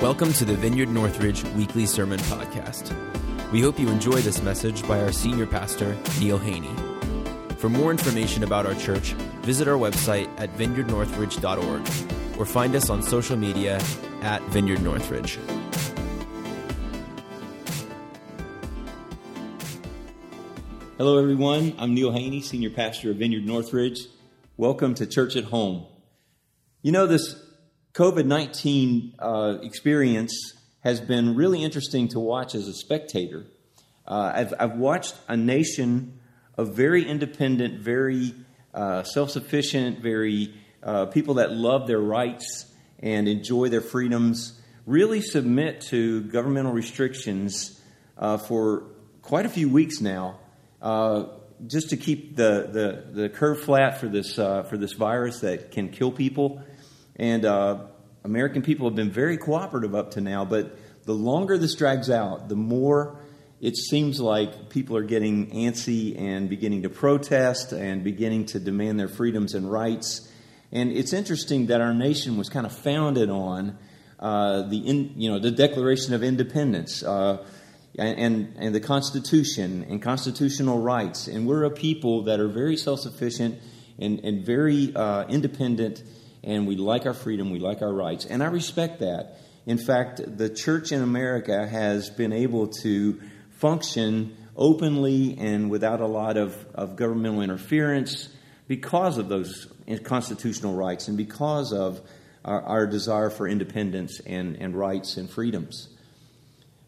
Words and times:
Welcome 0.00 0.32
to 0.34 0.44
the 0.44 0.54
Vineyard 0.54 0.90
Northridge 0.90 1.42
Weekly 1.56 1.84
Sermon 1.84 2.20
Podcast. 2.20 2.94
We 3.50 3.60
hope 3.60 3.80
you 3.80 3.88
enjoy 3.88 4.20
this 4.20 4.40
message 4.40 4.86
by 4.86 5.00
our 5.00 5.10
senior 5.10 5.44
pastor, 5.44 5.96
Neil 6.20 6.38
Haney. 6.38 6.70
For 7.56 7.68
more 7.68 7.90
information 7.90 8.44
about 8.44 8.64
our 8.64 8.76
church, 8.76 9.14
visit 9.42 9.66
our 9.66 9.76
website 9.76 10.28
at 10.38 10.56
vineyardnorthridge.org 10.56 12.38
or 12.38 12.46
find 12.46 12.76
us 12.76 12.90
on 12.90 13.02
social 13.02 13.36
media 13.36 13.80
at 14.22 14.40
Vineyard 14.50 14.82
Northridge. 14.82 15.36
Hello, 20.96 21.18
everyone. 21.18 21.74
I'm 21.76 21.92
Neil 21.92 22.12
Haney, 22.12 22.40
Senior 22.40 22.70
Pastor 22.70 23.10
of 23.10 23.16
Vineyard 23.16 23.44
Northridge. 23.44 24.06
Welcome 24.56 24.94
to 24.94 25.06
Church 25.06 25.34
at 25.34 25.44
Home. 25.44 25.86
You 26.82 26.92
know, 26.92 27.08
this 27.08 27.37
COVID 27.98 28.26
19 28.26 29.14
uh, 29.18 29.58
experience 29.60 30.52
has 30.84 31.00
been 31.00 31.34
really 31.34 31.64
interesting 31.64 32.06
to 32.10 32.20
watch 32.20 32.54
as 32.54 32.68
a 32.68 32.72
spectator. 32.72 33.44
Uh, 34.06 34.30
I've, 34.36 34.54
I've, 34.56 34.76
watched 34.76 35.16
a 35.26 35.36
nation 35.36 36.20
of 36.56 36.76
very 36.76 37.04
independent, 37.04 37.80
very 37.80 38.36
uh, 38.72 39.02
self 39.02 39.30
sufficient, 39.30 39.98
very 39.98 40.54
uh, 40.80 41.06
people 41.06 41.34
that 41.34 41.50
love 41.50 41.88
their 41.88 41.98
rights 41.98 42.72
and 43.00 43.26
enjoy 43.26 43.68
their 43.68 43.80
freedoms 43.80 44.60
really 44.86 45.20
submit 45.20 45.80
to 45.88 46.22
governmental 46.22 46.70
restrictions 46.70 47.82
uh, 48.16 48.36
for 48.36 48.84
quite 49.22 49.44
a 49.44 49.48
few 49.48 49.68
weeks 49.68 50.00
now. 50.00 50.38
Uh, 50.80 51.24
just 51.66 51.90
to 51.90 51.96
keep 51.96 52.36
the, 52.36 52.68
the, 53.12 53.22
the 53.22 53.28
curve 53.28 53.60
flat 53.60 53.98
for 53.98 54.06
this, 54.06 54.36
for 54.36 54.76
this 54.76 54.92
virus 54.92 55.40
that 55.40 55.72
can 55.72 55.88
kill 55.88 56.12
people. 56.12 56.62
And 57.18 57.44
uh, 57.44 57.78
American 58.24 58.62
people 58.62 58.86
have 58.86 58.96
been 58.96 59.10
very 59.10 59.36
cooperative 59.36 59.94
up 59.94 60.12
to 60.12 60.20
now, 60.20 60.44
but 60.44 60.78
the 61.04 61.14
longer 61.14 61.58
this 61.58 61.74
drags 61.74 62.10
out, 62.10 62.48
the 62.48 62.56
more 62.56 63.18
it 63.60 63.76
seems 63.76 64.20
like 64.20 64.68
people 64.68 64.96
are 64.96 65.02
getting 65.02 65.50
antsy 65.50 66.16
and 66.18 66.48
beginning 66.48 66.82
to 66.82 66.88
protest 66.88 67.72
and 67.72 68.04
beginning 68.04 68.46
to 68.46 68.60
demand 68.60 69.00
their 69.00 69.08
freedoms 69.08 69.54
and 69.54 69.70
rights. 69.70 70.30
And 70.70 70.92
it's 70.92 71.12
interesting 71.12 71.66
that 71.66 71.80
our 71.80 71.94
nation 71.94 72.36
was 72.36 72.48
kind 72.48 72.66
of 72.66 72.72
founded 72.72 73.30
on 73.30 73.78
uh, 74.20 74.62
the 74.68 74.78
in, 74.78 75.14
you 75.16 75.30
know 75.30 75.38
the 75.38 75.50
Declaration 75.50 76.12
of 76.12 76.22
Independence 76.22 77.02
uh, 77.02 77.44
and 77.98 78.54
and 78.58 78.74
the 78.74 78.80
Constitution 78.80 79.86
and 79.88 80.02
constitutional 80.02 80.80
rights. 80.80 81.26
And 81.26 81.46
we're 81.46 81.64
a 81.64 81.70
people 81.70 82.24
that 82.24 82.38
are 82.38 82.48
very 82.48 82.76
self 82.76 83.00
sufficient 83.00 83.58
and 83.98 84.20
and 84.24 84.44
very 84.44 84.94
uh, 84.94 85.24
independent 85.26 86.02
and 86.42 86.66
we 86.66 86.76
like 86.76 87.06
our 87.06 87.14
freedom, 87.14 87.50
we 87.50 87.58
like 87.58 87.82
our 87.82 87.92
rights, 87.92 88.24
and 88.24 88.42
I 88.42 88.46
respect 88.46 89.00
that. 89.00 89.38
In 89.66 89.78
fact, 89.78 90.20
the 90.38 90.48
church 90.48 90.92
in 90.92 91.02
America 91.02 91.66
has 91.66 92.08
been 92.08 92.32
able 92.32 92.68
to 92.82 93.20
function 93.50 94.36
openly 94.56 95.36
and 95.38 95.70
without 95.70 96.00
a 96.00 96.06
lot 96.06 96.36
of, 96.36 96.66
of 96.74 96.96
governmental 96.96 97.42
interference 97.42 98.28
because 98.66 99.18
of 99.18 99.28
those 99.28 99.68
constitutional 100.04 100.74
rights 100.74 101.08
and 101.08 101.16
because 101.16 101.72
of 101.72 102.00
our, 102.44 102.62
our 102.62 102.86
desire 102.86 103.30
for 103.30 103.46
independence 103.46 104.20
and, 104.20 104.56
and 104.56 104.74
rights 104.74 105.16
and 105.16 105.30
freedoms. 105.30 105.88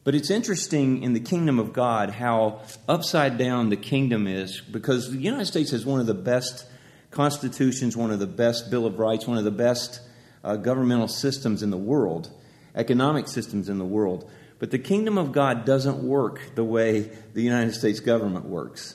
But 0.02 0.14
it's 0.14 0.30
interesting 0.30 1.02
in 1.02 1.12
the 1.12 1.20
kingdom 1.20 1.58
of 1.58 1.72
God 1.72 2.10
how 2.10 2.62
upside 2.88 3.36
down 3.36 3.68
the 3.68 3.76
kingdom 3.76 4.26
is 4.26 4.60
because 4.60 5.10
the 5.10 5.18
United 5.18 5.46
States 5.46 5.70
has 5.72 5.84
one 5.84 6.00
of 6.00 6.06
the 6.06 6.14
best 6.14 6.66
Constitution's 7.10 7.96
one 7.96 8.10
of 8.10 8.18
the 8.18 8.26
best 8.26 8.70
Bill 8.70 8.86
of 8.86 8.98
Rights, 8.98 9.26
one 9.26 9.38
of 9.38 9.44
the 9.44 9.50
best 9.50 10.00
uh, 10.44 10.56
governmental 10.56 11.08
systems 11.08 11.62
in 11.62 11.70
the 11.70 11.76
world, 11.76 12.30
economic 12.74 13.28
systems 13.28 13.68
in 13.68 13.78
the 13.78 13.84
world. 13.84 14.30
But 14.58 14.70
the 14.70 14.78
kingdom 14.78 15.18
of 15.18 15.32
God 15.32 15.64
doesn't 15.64 16.02
work 16.02 16.40
the 16.54 16.64
way 16.64 17.10
the 17.32 17.42
United 17.42 17.74
States 17.74 17.98
government 18.00 18.44
works. 18.44 18.94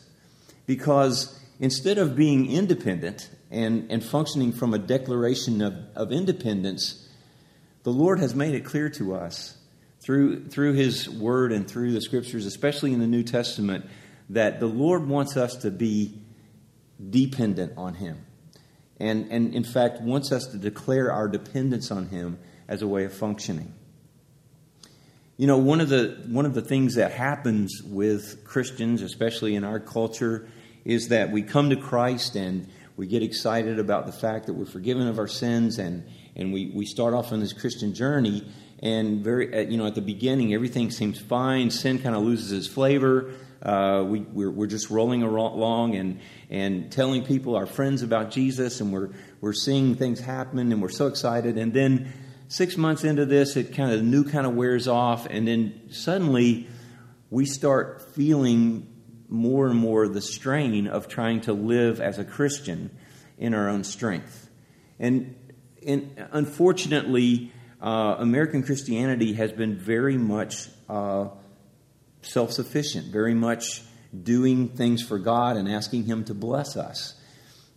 Because 0.65 1.39
instead 1.59 1.97
of 1.97 2.15
being 2.15 2.51
independent 2.51 3.29
and, 3.51 3.91
and 3.91 4.03
functioning 4.03 4.51
from 4.51 4.73
a 4.73 4.79
declaration 4.79 5.61
of, 5.61 5.75
of 5.95 6.11
independence, 6.11 7.07
the 7.83 7.91
Lord 7.91 8.19
has 8.19 8.33
made 8.33 8.55
it 8.55 8.63
clear 8.63 8.89
to 8.91 9.15
us 9.15 9.57
through, 9.99 10.47
through 10.47 10.73
His 10.73 11.09
Word 11.09 11.51
and 11.51 11.67
through 11.67 11.91
the 11.91 12.01
Scriptures, 12.01 12.45
especially 12.45 12.93
in 12.93 12.99
the 12.99 13.07
New 13.07 13.23
Testament, 13.23 13.85
that 14.29 14.59
the 14.59 14.67
Lord 14.67 15.07
wants 15.07 15.35
us 15.35 15.55
to 15.57 15.71
be 15.71 16.19
dependent 17.09 17.73
on 17.77 17.95
Him. 17.95 18.25
And, 18.99 19.29
and 19.31 19.53
in 19.53 19.63
fact, 19.63 20.01
wants 20.01 20.31
us 20.31 20.47
to 20.47 20.57
declare 20.57 21.11
our 21.11 21.27
dependence 21.27 21.91
on 21.91 22.07
Him 22.07 22.39
as 22.67 22.81
a 22.81 22.87
way 22.87 23.03
of 23.03 23.13
functioning. 23.13 23.73
You 25.37 25.47
know, 25.47 25.57
one 25.57 25.81
of 25.81 25.89
the, 25.89 26.23
one 26.27 26.45
of 26.45 26.53
the 26.53 26.61
things 26.61 26.95
that 26.95 27.11
happens 27.11 27.81
with 27.83 28.45
Christians, 28.45 29.01
especially 29.01 29.55
in 29.55 29.65
our 29.65 29.81
culture, 29.81 30.47
is 30.85 31.09
that 31.09 31.31
we 31.31 31.41
come 31.41 31.71
to 31.71 31.75
Christ 31.75 32.35
and 32.35 32.69
we 32.95 33.07
get 33.07 33.21
excited 33.21 33.77
about 33.77 34.05
the 34.05 34.13
fact 34.13 34.45
that 34.45 34.53
we're 34.53 34.65
forgiven 34.65 35.07
of 35.07 35.19
our 35.19 35.27
sins 35.27 35.77
and, 35.77 36.07
and 36.37 36.53
we, 36.53 36.71
we 36.73 36.85
start 36.85 37.13
off 37.13 37.33
on 37.33 37.41
this 37.41 37.51
Christian 37.51 37.93
journey. 37.93 38.47
And 38.79 39.23
very, 39.23 39.69
you 39.69 39.77
know, 39.77 39.87
at 39.87 39.95
the 39.95 40.01
beginning, 40.01 40.53
everything 40.53 40.91
seems 40.91 41.19
fine. 41.19 41.69
Sin 41.69 41.99
kind 41.99 42.15
of 42.15 42.23
loses 42.23 42.51
its 42.53 42.67
flavor. 42.67 43.31
Uh, 43.65 44.03
we, 44.03 44.19
we're, 44.19 44.51
we're, 44.51 44.67
just 44.67 44.91
rolling 44.91 45.23
along 45.23 45.95
and, 45.95 46.19
and 46.51 46.91
telling 46.91 47.25
people, 47.25 47.55
our 47.55 47.65
friends, 47.65 48.03
about 48.03 48.29
Jesus, 48.29 48.79
and 48.79 48.93
we're, 48.93 49.09
we're 49.41 49.53
seeing 49.53 49.95
things 49.95 50.19
happen, 50.19 50.59
and 50.59 50.81
we're 50.83 50.87
so 50.87 51.07
excited. 51.07 51.57
And 51.57 51.73
then 51.73 52.13
six 52.47 52.77
months 52.77 53.03
into 53.03 53.25
this, 53.25 53.55
it 53.55 53.73
kind 53.73 53.91
of, 53.91 54.03
new 54.03 54.23
kind 54.23 54.45
of 54.45 54.53
wears 54.53 54.87
off, 54.87 55.25
and 55.25 55.47
then 55.47 55.81
suddenly 55.89 56.67
we 57.31 57.47
start 57.47 58.13
feeling 58.13 58.87
more 59.29 59.65
and 59.65 59.75
more 59.75 60.07
the 60.07 60.21
strain 60.21 60.85
of 60.85 61.07
trying 61.07 61.41
to 61.41 61.53
live 61.53 61.99
as 61.99 62.19
a 62.19 62.23
Christian 62.23 62.95
in 63.39 63.55
our 63.55 63.67
own 63.67 63.83
strength. 63.83 64.47
And, 64.99 65.35
and 65.83 66.27
unfortunately, 66.31 67.51
uh, 67.81 68.17
American 68.19 68.61
Christianity 68.61 69.33
has 69.33 69.51
been 69.51 69.75
very 69.75 70.19
much. 70.19 70.69
Uh, 70.87 71.29
self 72.25 72.51
sufficient, 72.51 73.07
very 73.07 73.33
much 73.33 73.81
doing 74.23 74.69
things 74.69 75.01
for 75.03 75.19
God 75.19 75.57
and 75.57 75.69
asking 75.69 76.05
Him 76.05 76.23
to 76.25 76.33
bless 76.33 76.77
us. 76.77 77.13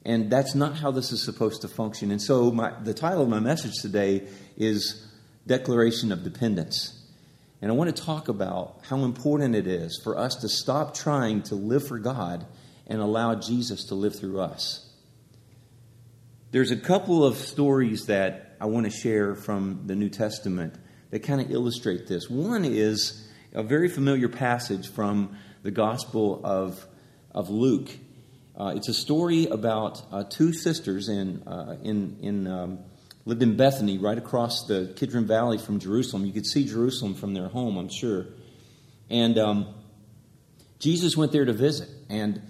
And 0.05 0.31
that's 0.31 0.55
not 0.55 0.77
how 0.77 0.91
this 0.91 1.13
is 1.13 1.23
supposed 1.23 1.63
to 1.63 1.69
function. 1.69 2.11
And 2.11 2.23
so, 2.23 2.51
my, 2.51 2.73
the 2.83 2.95
title 2.95 3.23
of 3.23 3.29
my 3.29 3.41
message 3.41 3.75
today 3.83 4.27
is 4.57 5.07
Declaration 5.47 6.13
of 6.13 6.23
Dependence. 6.23 6.95
And 7.61 7.71
I 7.71 7.75
want 7.75 7.95
to 7.95 8.03
talk 8.03 8.29
about 8.29 8.81
how 8.89 8.99
important 8.99 9.57
it 9.57 9.67
is 9.67 10.01
for 10.03 10.17
us 10.17 10.37
to 10.37 10.49
stop 10.49 10.95
trying 10.95 11.43
to 11.45 11.57
live 11.57 11.87
for 11.87 11.99
God 11.99 12.47
and 12.87 13.01
allow 13.01 13.35
Jesus 13.35 13.85
to 13.87 13.95
live 13.95 14.19
through 14.19 14.41
us. 14.41 14.89
There's 16.53 16.71
a 16.71 16.77
couple 16.77 17.25
of 17.25 17.37
stories 17.37 18.07
that 18.07 18.57
I 18.61 18.67
want 18.67 18.87
to 18.87 18.91
share 18.91 19.35
from 19.35 19.83
the 19.87 19.95
New 19.95 20.09
Testament 20.09 20.75
that 21.11 21.21
kind 21.21 21.41
of 21.41 21.51
illustrate 21.51 22.07
this. 22.07 22.31
One 22.31 22.65
is 22.65 23.28
a 23.53 23.63
very 23.63 23.89
familiar 23.89 24.29
passage 24.29 24.89
from 24.91 25.37
the 25.63 25.71
Gospel 25.71 26.41
of, 26.45 26.85
of 27.33 27.49
Luke. 27.49 27.89
Uh, 28.59 28.75
it's 28.77 28.89
a 28.89 28.95
story 28.95 29.47
about 29.47 30.03
uh, 30.13 30.25
two 30.25 30.53
sisters 30.53 31.09
in, 31.09 31.43
uh, 31.47 31.77
in, 31.83 32.19
in 32.21 32.47
um, 32.47 32.79
lived 33.25 33.43
in 33.43 33.57
Bethany, 33.57 33.99
right 33.99 34.19
across 34.19 34.67
the 34.67 34.93
Kidron 34.97 35.27
Valley 35.27 35.59
from 35.59 35.79
Jerusalem. 35.79 36.27
You 36.27 36.33
could 36.33 36.47
see 36.47 36.67
Jerusalem 36.67 37.15
from 37.15 37.35
their 37.35 37.49
home, 37.49 37.77
I'm 37.77 37.89
sure. 37.89 38.27
And 39.09 39.39
um, 39.39 39.75
Jesus 40.79 41.17
went 41.17 41.33
there 41.33 41.45
to 41.45 41.53
visit, 41.53 41.89
and 42.09 42.43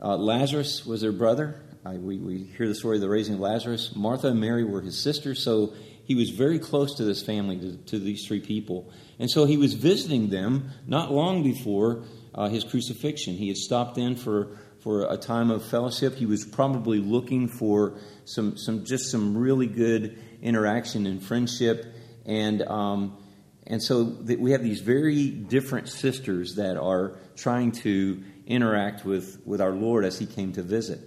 uh, 0.00 0.16
Lazarus 0.16 0.86
was 0.86 1.02
their 1.02 1.12
brother. 1.12 1.60
we, 1.84 2.16
we 2.18 2.38
hear 2.56 2.68
the 2.68 2.74
story 2.74 2.96
of 2.96 3.02
the 3.02 3.08
raising 3.08 3.34
of 3.34 3.40
Lazarus. 3.40 3.94
Martha 3.94 4.28
and 4.28 4.40
Mary 4.40 4.64
were 4.64 4.80
his 4.80 4.98
sisters, 4.98 5.42
so 5.42 5.74
he 6.06 6.14
was 6.14 6.30
very 6.30 6.60
close 6.60 6.94
to 6.94 7.04
this 7.04 7.20
family, 7.20 7.58
to, 7.58 7.76
to 7.76 7.98
these 7.98 8.24
three 8.26 8.40
people. 8.40 8.90
And 9.18 9.28
so 9.28 9.44
he 9.44 9.56
was 9.56 9.74
visiting 9.74 10.30
them 10.30 10.70
not 10.86 11.12
long 11.12 11.42
before 11.42 12.04
uh, 12.32 12.48
his 12.48 12.62
crucifixion. 12.62 13.34
He 13.34 13.48
had 13.48 13.56
stopped 13.56 13.98
in 13.98 14.14
for, 14.14 14.56
for 14.82 15.12
a 15.12 15.16
time 15.16 15.50
of 15.50 15.64
fellowship. 15.64 16.14
He 16.14 16.26
was 16.26 16.44
probably 16.44 17.00
looking 17.00 17.48
for 17.48 17.98
some, 18.24 18.56
some 18.56 18.84
just 18.84 19.10
some 19.10 19.36
really 19.36 19.66
good 19.66 20.16
interaction 20.42 21.06
and 21.06 21.20
friendship. 21.20 21.84
And, 22.24 22.62
um, 22.62 23.18
and 23.66 23.82
so 23.82 24.04
we 24.04 24.52
have 24.52 24.62
these 24.62 24.80
very 24.80 25.28
different 25.30 25.88
sisters 25.88 26.54
that 26.54 26.76
are 26.76 27.18
trying 27.34 27.72
to 27.72 28.22
interact 28.46 29.04
with, 29.04 29.40
with 29.44 29.60
our 29.60 29.72
Lord 29.72 30.04
as 30.04 30.20
he 30.20 30.26
came 30.26 30.52
to 30.52 30.62
visit. 30.62 31.00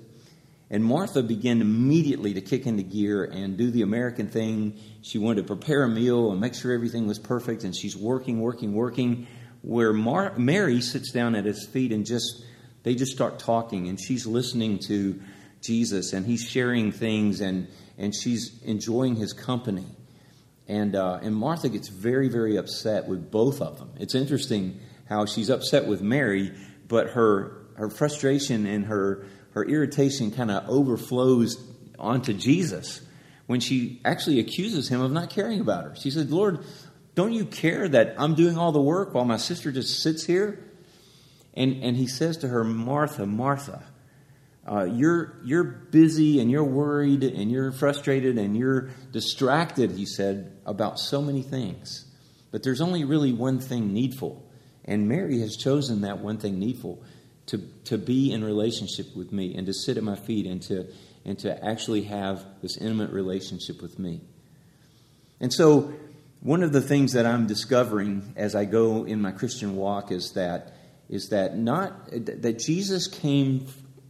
And 0.72 0.84
Martha 0.84 1.24
began 1.24 1.62
immediately 1.62 2.36
to 2.36 2.42
kick 2.42 2.68
into 2.68 2.84
gear 2.84 3.24
and 3.24 3.58
do 3.58 3.72
the 3.72 3.82
American 3.82 4.28
thing. 4.28 4.80
She 5.02 5.18
wanted 5.18 5.48
to 5.48 5.48
prepare 5.48 5.84
a 5.84 5.90
meal 5.90 6.32
and 6.32 6.40
make 6.40 6.54
sure 6.54 6.72
everything 6.72 7.08
was 7.08 7.18
perfect, 7.18 7.64
and 7.64 7.76
she's 7.76 7.98
working, 7.98 8.40
working, 8.40 8.74
working. 8.74 9.28
Where 9.62 9.94
Mar- 9.94 10.38
Mary 10.38 10.80
sits 10.82 11.12
down 11.12 11.36
at 11.36 11.46
his 11.46 11.66
feet 11.66 11.92
and 11.92 12.06
just, 12.06 12.44
they 12.84 12.94
just 12.94 13.12
start 13.12 13.40
talking, 13.40 13.88
and 13.88 14.00
she's 14.00 14.28
listening 14.28 14.78
to 14.88 15.20
Jesus, 15.62 16.14
and 16.14 16.26
he's 16.26 16.44
sharing 16.44 16.92
things, 16.92 17.42
and, 17.42 17.68
and 17.98 18.14
she's 18.14 18.62
enjoying 18.64 19.16
his 19.16 19.34
company. 19.34 19.88
And, 20.68 20.96
uh, 20.96 21.20
and 21.24 21.36
Martha 21.36 21.68
gets 21.70 21.90
very, 21.90 22.30
very 22.30 22.58
upset 22.58 23.08
with 23.08 23.32
both 23.32 23.60
of 23.60 23.80
them. 23.80 23.90
It's 24.00 24.14
interesting 24.14 24.80
how 25.10 25.26
she's 25.26 25.50
upset 25.50 25.88
with 25.88 26.04
Mary, 26.04 26.54
but 26.88 27.10
her, 27.10 27.66
her 27.76 27.90
frustration 27.90 28.68
and 28.68 28.86
her, 28.86 29.26
her 29.52 29.64
irritation 29.64 30.32
kind 30.32 30.52
of 30.52 30.70
overflows 30.70 31.64
onto 31.98 32.34
Jesus 32.34 33.02
when 33.48 33.60
she 33.60 34.00
actually 34.06 34.40
accuses 34.40 34.90
him 34.90 35.02
of 35.02 35.12
not 35.12 35.30
caring 35.30 35.60
about 35.60 35.84
her. 35.84 35.96
She 35.96 36.12
said, 36.12 36.30
Lord, 36.30 36.64
don't 37.16 37.34
you 37.34 37.46
care 37.46 37.88
that 37.88 38.16
I'm 38.18 38.36
doing 38.36 38.58
all 38.58 38.72
the 38.72 38.82
work 38.82 39.14
while 39.14 39.26
my 39.26 39.38
sister 39.38 39.72
just 39.72 40.02
sits 40.02 40.24
here? 40.24 40.64
And, 41.56 41.84
and 41.84 41.98
he 41.98 42.08
says 42.08 42.38
to 42.38 42.48
her, 42.48 42.64
Martha, 42.64 43.26
Martha, 43.26 43.84
uh, 44.70 44.84
you're, 44.84 45.40
you're 45.44 45.64
busy 45.64 46.40
and 46.40 46.52
you're 46.52 46.64
worried 46.64 47.24
and 47.24 47.52
you're 47.52 47.72
frustrated 47.72 48.38
and 48.38 48.56
you're 48.56 48.90
distracted, 49.12 49.92
he 49.92 50.06
said, 50.06 50.56
about 50.66 51.00
so 51.00 51.22
many 51.22 51.42
things. 51.42 52.06
But 52.52 52.62
there's 52.62 52.82
only 52.82 53.04
really 53.04 53.34
one 53.34 53.60
thing 53.60 53.94
needful. 53.94 54.46
And 54.86 55.08
Mary 55.08 55.40
has 55.40 55.58
chosen 55.58 56.02
that 56.02 56.20
one 56.20 56.38
thing 56.38 56.60
needful 56.60 57.04
to, 57.50 57.58
to 57.86 57.98
be 57.98 58.32
in 58.32 58.44
relationship 58.44 59.16
with 59.16 59.32
me 59.32 59.56
and 59.56 59.66
to 59.66 59.74
sit 59.74 59.98
at 59.98 60.04
my 60.04 60.16
feet 60.16 60.46
and 60.46 60.62
to, 60.64 60.88
and 61.26 61.38
to 61.40 61.66
actually 61.66 62.04
have 62.04 62.44
this 62.62 62.78
intimate 62.78 63.12
relationship 63.12 63.82
with 63.82 63.98
me. 64.00 64.22
And 65.40 65.52
so, 65.54 65.94
one 66.42 66.64
of 66.64 66.72
the 66.72 66.82
things 66.82 67.14
that 67.14 67.26
I'm 67.26 67.48
discovering 67.48 68.34
as 68.38 68.56
I 68.56 68.64
go 68.66 69.04
in 69.04 69.22
my 69.22 69.32
Christian 69.32 69.76
walk 69.76 70.12
is 70.12 70.34
that 70.34 70.74
is 71.10 71.30
that 71.30 71.58
not 71.58 72.10
that 72.12 72.60
Jesus 72.60 73.08
came 73.08 73.66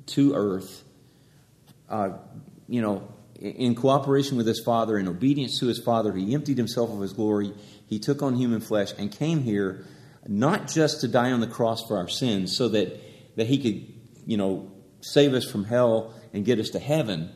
to 0.08 0.34
earth, 0.36 0.84
uh, 1.90 2.10
you 2.68 2.82
know, 2.82 3.08
in 3.40 3.74
cooperation 3.74 4.38
with 4.38 4.46
his 4.46 4.60
Father, 4.60 4.98
in 4.98 5.08
obedience 5.08 5.60
to 5.60 5.68
his 5.68 5.80
Father, 5.80 6.14
he 6.14 6.34
emptied 6.34 6.58
himself 6.58 6.92
of 6.92 7.00
his 7.00 7.14
glory. 7.14 7.54
He 7.88 8.00
took 8.00 8.22
on 8.22 8.36
human 8.36 8.60
flesh 8.60 8.92
and 8.98 9.12
came 9.12 9.44
here 9.44 9.86
not 10.28 10.68
just 10.68 11.02
to 11.02 11.08
die 11.08 11.32
on 11.32 11.40
the 11.40 11.48
cross 11.48 11.88
for 11.88 11.98
our 11.98 12.10
sins, 12.10 12.56
so 12.56 12.68
that 12.68 13.00
that 13.40 13.48
he 13.48 13.58
could, 13.58 13.94
you 14.28 14.36
know, 14.36 14.70
save 15.00 15.34
us 15.34 15.50
from 15.50 15.64
hell 15.64 16.14
and 16.34 16.44
get 16.44 16.60
us 16.60 16.72
to 16.72 16.80
heaven. 16.80 17.32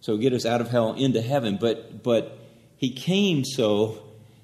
So 0.00 0.16
get 0.16 0.32
us 0.32 0.44
out 0.44 0.60
of 0.60 0.68
hell 0.68 0.94
into 0.94 1.22
heaven, 1.22 1.56
but 1.60 2.02
but 2.02 2.36
he 2.76 2.90
came 2.90 3.44
so 3.44 4.02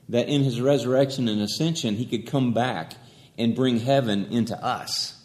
that 0.09 0.29
in 0.29 0.45
his 0.45 0.61
resurrection 0.61 1.29
and 1.29 1.41
ascension 1.41 1.97
he 1.97 2.07
could 2.07 2.27
come 2.27 2.53
back 2.53 2.95
and 3.37 3.55
bring 3.57 3.81
heaven 3.81 4.27
into 4.27 4.57
us. 4.65 5.21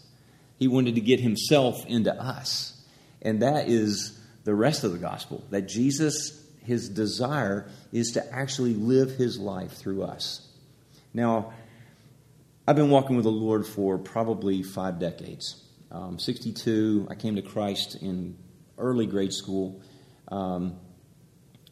He 0.58 0.68
wanted 0.68 0.96
to 0.96 1.02
get 1.02 1.20
himself 1.20 1.86
into 1.86 2.14
us. 2.14 2.76
And 3.22 3.42
that 3.44 3.70
is 3.70 4.20
the 4.46 4.56
rest 4.56 4.84
of 4.84 4.92
the 4.92 4.98
gospel 4.98 5.44
that 5.52 5.68
Jesus, 5.68 6.44
his 6.64 6.90
desire 6.90 7.68
is 7.92 8.14
to 8.14 8.34
actually 8.34 8.74
live 8.74 9.12
his 9.12 9.38
life 9.38 9.74
through 9.74 10.04
us. 10.04 10.48
Now, 11.14 11.54
I've 12.70 12.76
been 12.76 12.92
walking 12.92 13.16
with 13.16 13.26
the 13.26 13.32
Lord 13.32 13.66
for 13.66 13.98
probably 13.98 14.62
five 14.62 15.00
decades. 15.00 15.60
Um, 15.90 16.20
62, 16.20 17.08
I 17.10 17.16
came 17.16 17.36
to 17.38 17.42
Christ 17.42 17.96
in 18.00 18.38
early 18.78 19.08
grade 19.08 19.34
school. 19.34 19.82
Um, 20.28 20.80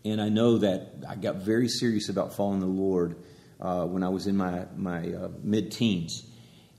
and 0.04 0.20
I 0.20 0.30
know 0.30 0.58
that 0.58 1.06
I 1.08 1.14
got 1.14 1.36
very 1.36 1.68
serious 1.68 2.10
about 2.10 2.34
following 2.34 2.62
the 2.62 2.66
Lord 2.66 3.16
uh, 3.62 3.86
when 3.86 4.02
I 4.02 4.10
was 4.10 4.26
in 4.26 4.36
my, 4.38 4.66
my 4.76 5.14
uh, 5.14 5.30
mid 5.44 5.72
teens. 5.72 6.24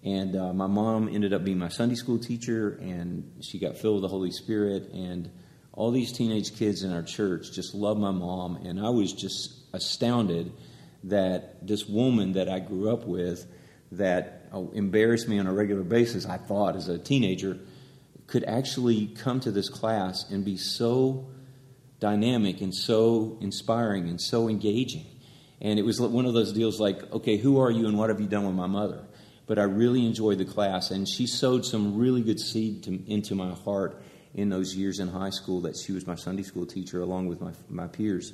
And 0.02 0.34
uh, 0.34 0.52
my 0.52 0.66
mom 0.66 1.08
ended 1.08 1.32
up 1.32 1.44
being 1.44 1.58
my 1.58 1.68
Sunday 1.68 1.94
school 1.94 2.18
teacher, 2.18 2.70
and 2.80 3.44
she 3.44 3.60
got 3.60 3.78
filled 3.78 4.02
with 4.02 4.02
the 4.02 4.08
Holy 4.08 4.32
Spirit. 4.32 4.88
And 4.92 5.30
all 5.72 5.92
these 5.92 6.10
teenage 6.10 6.56
kids 6.56 6.82
in 6.82 6.92
our 6.92 7.04
church 7.04 7.52
just 7.52 7.72
loved 7.72 8.00
my 8.00 8.10
mom. 8.10 8.66
And 8.66 8.84
I 8.84 8.88
was 8.88 9.12
just 9.12 9.54
astounded 9.72 10.52
that 11.04 11.64
this 11.64 11.86
woman 11.86 12.32
that 12.32 12.48
I 12.48 12.58
grew 12.58 12.92
up 12.92 13.06
with, 13.06 13.46
that 13.92 14.48
uh, 14.52 14.62
embarrassed 14.72 15.28
me 15.28 15.38
on 15.38 15.46
a 15.46 15.52
regular 15.52 15.82
basis, 15.82 16.26
I 16.26 16.36
thought 16.36 16.76
as 16.76 16.88
a 16.88 16.98
teenager, 16.98 17.58
could 18.26 18.44
actually 18.44 19.06
come 19.06 19.40
to 19.40 19.50
this 19.50 19.68
class 19.68 20.30
and 20.30 20.44
be 20.44 20.56
so 20.56 21.28
dynamic 22.00 22.60
and 22.60 22.74
so 22.74 23.38
inspiring 23.40 24.08
and 24.08 24.20
so 24.20 24.48
engaging. 24.48 25.06
And 25.60 25.78
it 25.78 25.82
was 25.82 26.00
one 26.00 26.26
of 26.26 26.34
those 26.34 26.52
deals 26.52 26.78
like, 26.78 27.10
okay, 27.12 27.36
who 27.36 27.58
are 27.58 27.70
you 27.70 27.86
and 27.86 27.98
what 27.98 28.10
have 28.10 28.20
you 28.20 28.28
done 28.28 28.46
with 28.46 28.54
my 28.54 28.66
mother? 28.66 29.04
But 29.46 29.58
I 29.58 29.62
really 29.62 30.06
enjoyed 30.06 30.38
the 30.38 30.44
class, 30.44 30.90
and 30.90 31.08
she 31.08 31.26
sowed 31.26 31.64
some 31.64 31.96
really 31.96 32.20
good 32.22 32.38
seed 32.38 32.84
to, 32.84 33.02
into 33.10 33.34
my 33.34 33.54
heart 33.54 34.02
in 34.34 34.50
those 34.50 34.76
years 34.76 35.00
in 35.00 35.08
high 35.08 35.30
school 35.30 35.62
that 35.62 35.74
she 35.76 35.92
was 35.92 36.06
my 36.06 36.14
Sunday 36.14 36.42
school 36.42 36.66
teacher 36.66 37.00
along 37.00 37.28
with 37.28 37.40
my, 37.40 37.52
my 37.68 37.86
peers. 37.86 38.32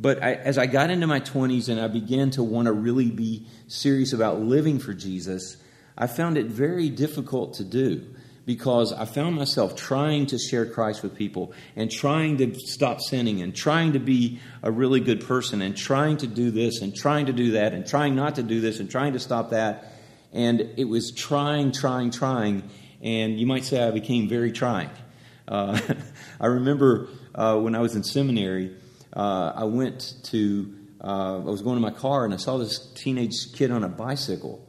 But 0.00 0.22
I, 0.22 0.32
as 0.32 0.56
I 0.56 0.64
got 0.64 0.90
into 0.90 1.06
my 1.06 1.20
20s 1.20 1.68
and 1.68 1.78
I 1.78 1.86
began 1.86 2.30
to 2.32 2.42
want 2.42 2.66
to 2.66 2.72
really 2.72 3.10
be 3.10 3.46
serious 3.68 4.14
about 4.14 4.40
living 4.40 4.78
for 4.78 4.94
Jesus, 4.94 5.58
I 5.98 6.06
found 6.06 6.38
it 6.38 6.46
very 6.46 6.88
difficult 6.88 7.54
to 7.54 7.64
do 7.64 8.06
because 8.46 8.94
I 8.94 9.04
found 9.04 9.36
myself 9.36 9.76
trying 9.76 10.24
to 10.26 10.38
share 10.38 10.64
Christ 10.64 11.02
with 11.02 11.14
people 11.14 11.52
and 11.76 11.90
trying 11.90 12.38
to 12.38 12.54
stop 12.54 13.02
sinning 13.02 13.42
and 13.42 13.54
trying 13.54 13.92
to 13.92 13.98
be 13.98 14.40
a 14.62 14.70
really 14.70 15.00
good 15.00 15.26
person 15.26 15.60
and 15.60 15.76
trying 15.76 16.16
to 16.16 16.26
do 16.26 16.50
this 16.50 16.80
and 16.80 16.96
trying 16.96 17.26
to 17.26 17.34
do 17.34 17.52
that 17.52 17.74
and 17.74 17.86
trying 17.86 18.14
not 18.16 18.36
to 18.36 18.42
do 18.42 18.62
this 18.62 18.80
and 18.80 18.90
trying 18.90 19.12
to 19.12 19.20
stop 19.20 19.50
that. 19.50 19.92
And 20.32 20.62
it 20.78 20.86
was 20.86 21.12
trying, 21.12 21.72
trying, 21.72 22.10
trying. 22.10 22.70
And 23.02 23.38
you 23.38 23.46
might 23.46 23.64
say 23.64 23.86
I 23.86 23.90
became 23.90 24.30
very 24.30 24.52
trying. 24.52 24.88
Uh, 25.46 25.78
I 26.40 26.46
remember 26.46 27.08
uh, 27.34 27.58
when 27.58 27.74
I 27.74 27.80
was 27.80 27.94
in 27.94 28.02
seminary, 28.02 28.74
uh, 29.14 29.52
I 29.56 29.64
went 29.64 30.14
to, 30.24 30.74
uh, 31.02 31.36
I 31.36 31.50
was 31.50 31.62
going 31.62 31.76
to 31.76 31.80
my 31.80 31.90
car 31.90 32.24
and 32.24 32.32
I 32.34 32.36
saw 32.36 32.58
this 32.58 32.78
teenage 32.94 33.52
kid 33.52 33.70
on 33.70 33.84
a 33.84 33.88
bicycle. 33.88 34.66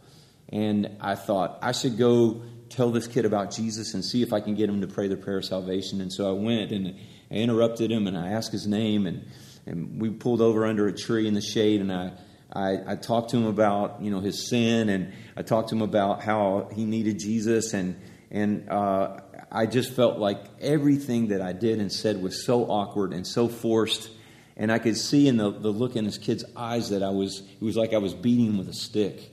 And 0.50 0.98
I 1.00 1.16
thought, 1.16 1.60
I 1.62 1.72
should 1.72 1.98
go 1.98 2.42
tell 2.70 2.92
this 2.92 3.08
kid 3.08 3.26
about 3.26 3.52
Jesus 3.52 3.94
and 3.94 4.04
see 4.04 4.22
if 4.22 4.34
I 4.34 4.40
can 4.40 4.56
get 4.56 4.70
him 4.70 4.82
to 4.82 4.88
pray 4.88 5.08
the 5.08 5.18
prayer 5.18 5.38
of 5.38 5.46
salvation. 5.46 6.02
And 6.02 6.12
so 6.12 6.30
I 6.30 6.34
went 6.34 6.72
and 6.72 6.96
I 7.30 7.36
interrupted 7.36 7.92
him 7.92 8.08
and 8.08 8.18
I 8.18 8.30
asked 8.30 8.52
his 8.52 8.68
name 8.68 9.08
and, 9.08 9.26
and 9.66 10.02
we 10.02 10.10
pulled 10.10 10.42
over 10.42 10.66
under 10.66 10.88
a 10.88 10.94
tree 10.94 11.28
in 11.28 11.34
the 11.34 11.42
shade 11.42 11.82
and 11.82 11.92
I, 11.92 12.14
I, 12.52 12.94
I 12.94 12.96
talked 12.96 13.32
to 13.32 13.38
him 13.38 13.46
about, 13.46 14.02
you 14.02 14.12
know, 14.12 14.20
his 14.20 14.50
sin 14.50 14.90
and 14.90 15.14
I 15.38 15.42
talked 15.42 15.70
to 15.70 15.76
him 15.76 15.82
about 15.82 16.22
how 16.22 16.70
he 16.74 16.86
needed 16.86 17.20
Jesus 17.20 17.74
and, 17.74 18.00
and, 18.30 18.70
uh, 18.70 19.20
I 19.52 19.66
just 19.66 19.92
felt 19.94 20.18
like 20.18 20.46
everything 20.62 21.28
that 21.28 21.42
I 21.42 21.52
did 21.52 21.80
and 21.80 21.92
said 21.92 22.22
was 22.22 22.46
so 22.46 22.64
awkward 22.66 23.12
and 23.12 23.28
so 23.28 23.50
forced. 23.50 24.10
And 24.58 24.72
I 24.72 24.80
could 24.80 24.98
see 24.98 25.28
in 25.28 25.38
the, 25.38 25.52
the 25.52 25.70
look 25.70 25.96
in 25.96 26.06
his 26.06 26.18
kid's 26.18 26.44
eyes 26.56 26.90
that 26.90 27.04
I 27.04 27.10
was, 27.10 27.42
it 27.60 27.64
was 27.64 27.78
like 27.78 27.94
I 27.94 27.98
was 27.98 28.14
beating 28.14 28.48
him 28.48 28.58
with 28.58 28.70
a 28.70 28.74
stick. 28.74 29.32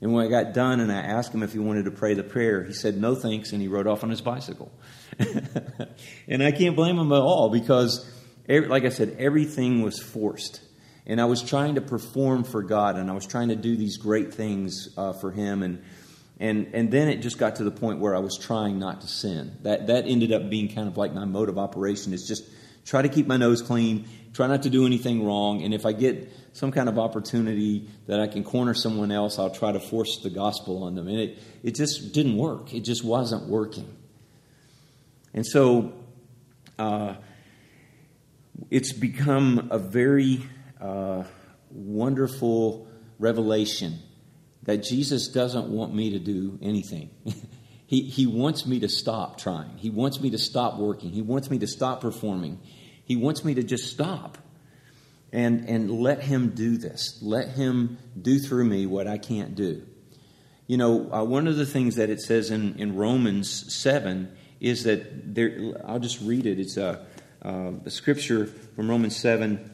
And 0.00 0.12
when 0.12 0.26
I 0.26 0.28
got 0.28 0.52
done 0.52 0.80
and 0.80 0.90
I 0.90 0.96
asked 0.96 1.32
him 1.32 1.42
if 1.42 1.52
he 1.52 1.58
wanted 1.58 1.84
to 1.84 1.90
pray 1.90 2.14
the 2.14 2.24
prayer, 2.24 2.64
he 2.64 2.72
said 2.72 2.96
no 2.96 3.14
thanks 3.14 3.52
and 3.52 3.62
he 3.62 3.68
rode 3.68 3.86
off 3.86 4.02
on 4.04 4.10
his 4.10 4.20
bicycle. 4.20 4.72
and 6.28 6.42
I 6.42 6.52
can't 6.52 6.76
blame 6.76 6.98
him 6.98 7.12
at 7.12 7.20
all 7.20 7.50
because, 7.50 8.06
like 8.48 8.84
I 8.84 8.88
said, 8.88 9.16
everything 9.18 9.82
was 9.82 10.00
forced. 10.00 10.60
And 11.06 11.20
I 11.20 11.26
was 11.26 11.42
trying 11.42 11.74
to 11.74 11.80
perform 11.80 12.44
for 12.44 12.62
God 12.62 12.96
and 12.96 13.10
I 13.10 13.14
was 13.14 13.26
trying 13.26 13.48
to 13.48 13.56
do 13.56 13.76
these 13.76 13.96
great 13.96 14.34
things 14.34 14.88
uh, 14.96 15.12
for 15.12 15.30
Him. 15.30 15.62
And, 15.62 15.82
and, 16.40 16.70
and 16.74 16.90
then 16.90 17.08
it 17.08 17.18
just 17.18 17.38
got 17.38 17.56
to 17.56 17.64
the 17.64 17.70
point 17.70 18.00
where 18.00 18.16
I 18.16 18.20
was 18.20 18.38
trying 18.38 18.78
not 18.78 19.02
to 19.02 19.06
sin. 19.06 19.56
That, 19.62 19.88
that 19.88 20.06
ended 20.06 20.32
up 20.32 20.48
being 20.48 20.74
kind 20.74 20.88
of 20.88 20.96
like 20.96 21.12
my 21.12 21.26
mode 21.26 21.48
of 21.48 21.58
operation 21.58 22.12
is 22.12 22.26
just 22.26 22.44
try 22.84 23.02
to 23.02 23.08
keep 23.08 23.26
my 23.26 23.36
nose 23.36 23.62
clean, 23.62 24.08
try 24.34 24.48
not 24.48 24.64
to 24.64 24.70
do 24.70 24.84
anything 24.84 25.24
wrong. 25.24 25.62
And 25.62 25.72
if 25.72 25.86
I 25.86 25.92
get 25.92 26.30
some 26.52 26.72
kind 26.72 26.88
of 26.88 26.98
opportunity 26.98 27.88
that 28.06 28.20
I 28.20 28.26
can 28.26 28.44
corner 28.44 28.74
someone 28.74 29.12
else, 29.12 29.38
I'll 29.38 29.50
try 29.50 29.72
to 29.72 29.80
force 29.80 30.20
the 30.22 30.30
gospel 30.30 30.82
on 30.82 30.96
them. 30.96 31.08
And 31.08 31.18
it, 31.18 31.38
it 31.62 31.74
just 31.76 32.12
didn't 32.12 32.36
work. 32.36 32.74
It 32.74 32.80
just 32.80 33.04
wasn't 33.04 33.48
working. 33.48 33.96
And 35.32 35.46
so 35.46 35.92
uh, 36.78 37.14
it's 38.70 38.92
become 38.92 39.68
a 39.70 39.78
very 39.78 40.42
uh, 40.80 41.24
wonderful 41.70 42.88
revelation 43.18 44.00
that 44.64 44.82
Jesus 44.82 45.28
doesn't 45.28 45.68
want 45.68 45.94
me 45.94 46.10
to 46.10 46.18
do 46.18 46.58
anything. 46.60 47.10
he, 47.86 48.02
he 48.02 48.26
wants 48.26 48.66
me 48.66 48.80
to 48.80 48.88
stop 48.88 49.38
trying. 49.38 49.76
He 49.76 49.90
wants 49.90 50.20
me 50.20 50.30
to 50.30 50.38
stop 50.38 50.78
working. 50.78 51.10
He 51.10 51.22
wants 51.22 51.50
me 51.50 51.58
to 51.58 51.66
stop 51.66 52.00
performing. 52.00 52.60
He 53.04 53.16
wants 53.16 53.44
me 53.44 53.54
to 53.54 53.62
just 53.62 53.90
stop 53.90 54.38
and, 55.32 55.68
and 55.68 55.90
let 55.90 56.22
Him 56.22 56.50
do 56.50 56.76
this. 56.76 57.18
Let 57.22 57.48
Him 57.50 57.98
do 58.20 58.38
through 58.38 58.64
me 58.64 58.86
what 58.86 59.06
I 59.06 59.18
can't 59.18 59.54
do. 59.54 59.86
You 60.66 60.78
know, 60.78 61.12
uh, 61.12 61.24
one 61.24 61.46
of 61.46 61.56
the 61.56 61.66
things 61.66 61.96
that 61.96 62.08
it 62.08 62.20
says 62.20 62.50
in, 62.50 62.76
in 62.76 62.96
Romans 62.96 63.74
7 63.74 64.34
is 64.60 64.84
that 64.84 65.34
there, 65.34 65.74
I'll 65.84 65.98
just 65.98 66.20
read 66.22 66.46
it. 66.46 66.58
It's 66.58 66.78
a, 66.78 67.04
uh, 67.42 67.72
a 67.84 67.90
scripture 67.90 68.46
from 68.46 68.88
Romans 68.88 69.16
7. 69.16 69.70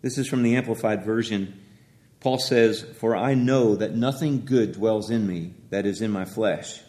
This 0.00 0.18
is 0.18 0.26
from 0.26 0.42
the 0.42 0.56
Amplified 0.56 1.04
Version. 1.04 1.60
Paul 2.18 2.38
says, 2.38 2.82
For 2.98 3.14
I 3.14 3.34
know 3.34 3.76
that 3.76 3.94
nothing 3.94 4.44
good 4.44 4.72
dwells 4.72 5.10
in 5.10 5.24
me 5.24 5.54
that 5.70 5.86
is 5.86 6.00
in 6.00 6.10
my 6.10 6.24
flesh. 6.24 6.80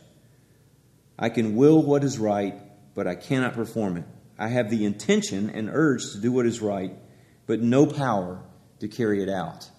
I 1.17 1.29
can 1.29 1.55
will 1.55 1.81
what 1.81 2.03
is 2.03 2.17
right 2.17 2.55
but 2.95 3.07
I 3.07 3.15
cannot 3.15 3.53
perform 3.53 3.97
it. 3.97 4.05
I 4.37 4.47
have 4.47 4.69
the 4.69 4.85
intention 4.85 5.49
and 5.49 5.69
urge 5.71 6.11
to 6.11 6.19
do 6.19 6.31
what 6.31 6.45
is 6.45 6.61
right, 6.61 6.93
but 7.45 7.61
no 7.61 7.85
power 7.85 8.41
to 8.79 8.87
carry 8.87 9.21
it 9.23 9.29
out. 9.29 9.69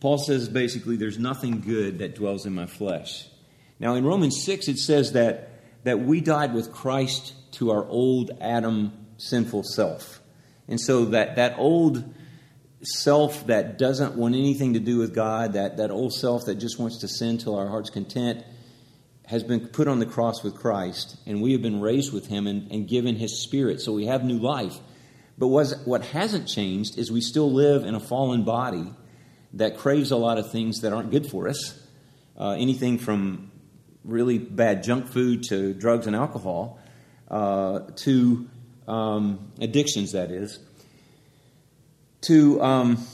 Paul 0.00 0.18
says 0.18 0.48
basically, 0.48 0.96
there's 0.96 1.18
nothing 1.18 1.60
good 1.60 1.98
that 1.98 2.14
dwells 2.14 2.46
in 2.46 2.54
my 2.54 2.66
flesh. 2.66 3.28
Now, 3.78 3.94
in 3.94 4.04
Romans 4.04 4.42
6, 4.44 4.68
it 4.68 4.78
says 4.78 5.12
that, 5.12 5.50
that 5.84 6.00
we 6.00 6.20
died 6.20 6.54
with 6.54 6.72
Christ 6.72 7.34
to 7.52 7.70
our 7.70 7.86
old 7.86 8.30
Adam 8.40 8.92
sinful 9.16 9.64
self. 9.64 10.20
And 10.68 10.80
so 10.80 11.06
that, 11.06 11.36
that 11.36 11.58
old 11.58 12.14
self 12.82 13.46
that 13.48 13.76
doesn't 13.78 14.14
want 14.14 14.34
anything 14.34 14.74
to 14.74 14.80
do 14.80 14.98
with 14.98 15.14
God, 15.14 15.54
that, 15.54 15.76
that 15.78 15.90
old 15.90 16.14
self 16.14 16.46
that 16.46 16.56
just 16.56 16.78
wants 16.78 16.98
to 16.98 17.08
sin 17.08 17.38
till 17.38 17.56
our 17.56 17.68
heart's 17.68 17.90
content, 17.90 18.44
has 19.30 19.44
been 19.44 19.68
put 19.68 19.86
on 19.86 20.00
the 20.00 20.06
cross 20.06 20.42
with 20.42 20.56
Christ, 20.56 21.16
and 21.24 21.40
we 21.40 21.52
have 21.52 21.62
been 21.62 21.80
raised 21.80 22.12
with 22.12 22.26
him 22.26 22.48
and, 22.48 22.70
and 22.72 22.88
given 22.88 23.14
his 23.14 23.40
spirit. 23.40 23.80
So 23.80 23.92
we 23.92 24.06
have 24.06 24.24
new 24.24 24.40
life. 24.40 24.76
But 25.38 25.46
what 25.46 26.04
hasn't 26.06 26.48
changed 26.48 26.98
is 26.98 27.12
we 27.12 27.20
still 27.20 27.50
live 27.50 27.84
in 27.84 27.94
a 27.94 28.00
fallen 28.00 28.42
body 28.42 28.92
that 29.54 29.78
craves 29.78 30.10
a 30.10 30.16
lot 30.16 30.38
of 30.38 30.50
things 30.50 30.80
that 30.80 30.92
aren't 30.92 31.12
good 31.12 31.26
for 31.30 31.46
us. 31.48 31.78
Uh, 32.36 32.56
anything 32.58 32.98
from 32.98 33.52
really 34.04 34.38
bad 34.38 34.82
junk 34.82 35.06
food 35.06 35.44
to 35.44 35.74
drugs 35.74 36.08
and 36.08 36.16
alcohol 36.16 36.80
uh, 37.30 37.80
to 37.96 38.48
um, 38.88 39.52
addictions, 39.60 40.12
that 40.12 40.32
is, 40.32 40.58
to 42.22 42.60
um, 42.60 43.06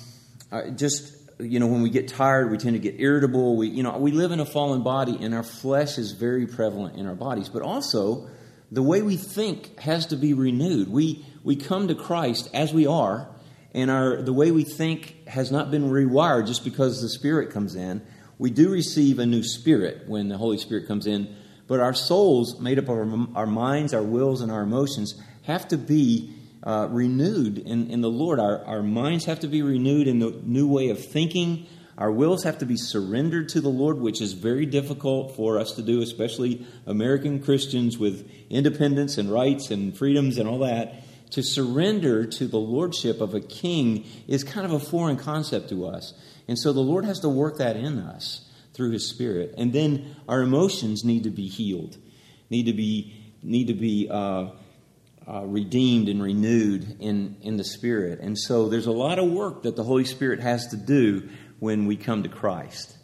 uh, 0.50 0.70
just 0.70 1.25
you 1.38 1.60
know 1.60 1.66
when 1.66 1.82
we 1.82 1.90
get 1.90 2.08
tired 2.08 2.50
we 2.50 2.58
tend 2.58 2.74
to 2.74 2.80
get 2.80 2.98
irritable. 2.98 3.56
We 3.56 3.68
you 3.68 3.82
know 3.82 3.98
we 3.98 4.10
live 4.10 4.32
in 4.32 4.40
a 4.40 4.46
fallen 4.46 4.82
body 4.82 5.18
and 5.20 5.34
our 5.34 5.42
flesh 5.42 5.98
is 5.98 6.12
very 6.12 6.46
prevalent 6.46 6.96
in 6.96 7.06
our 7.06 7.14
bodies. 7.14 7.48
But 7.48 7.62
also 7.62 8.28
the 8.72 8.82
way 8.82 9.02
we 9.02 9.16
think 9.16 9.78
has 9.78 10.06
to 10.06 10.16
be 10.16 10.34
renewed. 10.34 10.88
We 10.88 11.24
we 11.44 11.56
come 11.56 11.88
to 11.88 11.94
christ 11.94 12.50
as 12.54 12.72
we 12.72 12.86
are 12.86 13.28
and 13.74 13.90
our 13.90 14.22
the 14.22 14.32
way 14.32 14.50
we 14.50 14.64
think 14.64 15.28
has 15.28 15.50
not 15.50 15.70
been 15.70 15.90
rewired 15.90 16.46
just 16.46 16.64
because 16.64 17.02
the 17.02 17.08
spirit 17.08 17.50
comes 17.50 17.74
in. 17.74 18.02
We 18.38 18.50
do 18.50 18.70
receive 18.70 19.18
a 19.18 19.26
new 19.26 19.42
spirit 19.42 20.08
when 20.08 20.28
the 20.28 20.36
holy 20.36 20.58
spirit 20.58 20.86
comes 20.86 21.06
in 21.06 21.34
but 21.68 21.80
our 21.80 21.94
souls 21.94 22.60
made 22.60 22.78
up 22.78 22.84
of 22.84 22.90
our, 22.90 23.28
our 23.34 23.46
minds 23.46 23.92
our 23.92 24.02
wills 24.02 24.40
and 24.40 24.50
our 24.50 24.62
emotions 24.62 25.20
have 25.42 25.68
to 25.68 25.76
be 25.76 26.32
uh, 26.62 26.88
renewed 26.90 27.58
in, 27.58 27.90
in 27.90 28.00
the 28.00 28.10
Lord. 28.10 28.40
Our, 28.40 28.64
our 28.64 28.82
minds 28.82 29.24
have 29.26 29.40
to 29.40 29.48
be 29.48 29.62
renewed 29.62 30.08
in 30.08 30.18
the 30.18 30.40
new 30.44 30.66
way 30.66 30.88
of 30.88 31.04
thinking. 31.04 31.66
Our 31.98 32.12
wills 32.12 32.44
have 32.44 32.58
to 32.58 32.66
be 32.66 32.76
surrendered 32.76 33.48
to 33.50 33.60
the 33.60 33.70
Lord, 33.70 33.98
which 33.98 34.20
is 34.20 34.34
very 34.34 34.66
difficult 34.66 35.34
for 35.36 35.58
us 35.58 35.72
to 35.72 35.82
do, 35.82 36.02
especially 36.02 36.66
American 36.86 37.42
Christians 37.42 37.96
with 37.96 38.30
independence 38.50 39.16
and 39.16 39.30
rights 39.30 39.70
and 39.70 39.96
freedoms 39.96 40.38
and 40.38 40.48
all 40.48 40.58
that. 40.58 41.02
To 41.30 41.42
surrender 41.42 42.24
to 42.24 42.46
the 42.46 42.58
lordship 42.58 43.20
of 43.20 43.34
a 43.34 43.40
king 43.40 44.04
is 44.28 44.44
kind 44.44 44.66
of 44.66 44.72
a 44.72 44.78
foreign 44.78 45.16
concept 45.16 45.70
to 45.70 45.86
us. 45.86 46.14
And 46.46 46.58
so 46.58 46.72
the 46.72 46.80
Lord 46.80 47.04
has 47.04 47.20
to 47.20 47.28
work 47.28 47.58
that 47.58 47.76
in 47.76 47.98
us 47.98 48.48
through 48.74 48.90
his 48.92 49.08
spirit. 49.08 49.54
And 49.56 49.72
then 49.72 50.16
our 50.28 50.42
emotions 50.42 51.02
need 51.02 51.24
to 51.24 51.30
be 51.30 51.48
healed, 51.48 51.96
need 52.50 52.66
to 52.66 52.72
be, 52.72 53.14
need 53.42 53.68
to 53.68 53.74
be 53.74 54.08
uh, 54.10 54.50
uh, 55.28 55.44
redeemed 55.44 56.08
and 56.08 56.22
renewed 56.22 56.96
in, 57.00 57.36
in 57.42 57.56
the 57.56 57.64
Spirit. 57.64 58.20
And 58.20 58.38
so 58.38 58.68
there's 58.68 58.86
a 58.86 58.92
lot 58.92 59.18
of 59.18 59.30
work 59.30 59.62
that 59.62 59.74
the 59.74 59.82
Holy 59.82 60.04
Spirit 60.04 60.40
has 60.40 60.68
to 60.68 60.76
do 60.76 61.28
when 61.58 61.86
we 61.86 61.96
come 61.96 62.22
to 62.22 62.28
Christ. 62.28 62.96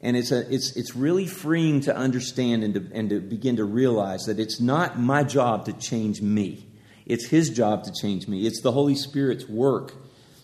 And 0.00 0.16
it's, 0.16 0.32
a, 0.32 0.52
it's, 0.52 0.76
it's 0.76 0.96
really 0.96 1.26
freeing 1.26 1.82
to 1.82 1.94
understand 1.94 2.64
and 2.64 2.74
to, 2.74 2.88
and 2.92 3.10
to 3.10 3.20
begin 3.20 3.56
to 3.56 3.64
realize 3.64 4.24
that 4.24 4.40
it's 4.40 4.60
not 4.60 4.98
my 4.98 5.22
job 5.22 5.66
to 5.66 5.72
change 5.74 6.20
me. 6.20 6.66
It's 7.06 7.26
His 7.26 7.50
job 7.50 7.84
to 7.84 7.92
change 7.92 8.26
me. 8.26 8.46
It's 8.46 8.62
the 8.62 8.72
Holy 8.72 8.94
Spirit's 8.94 9.48
work. 9.48 9.92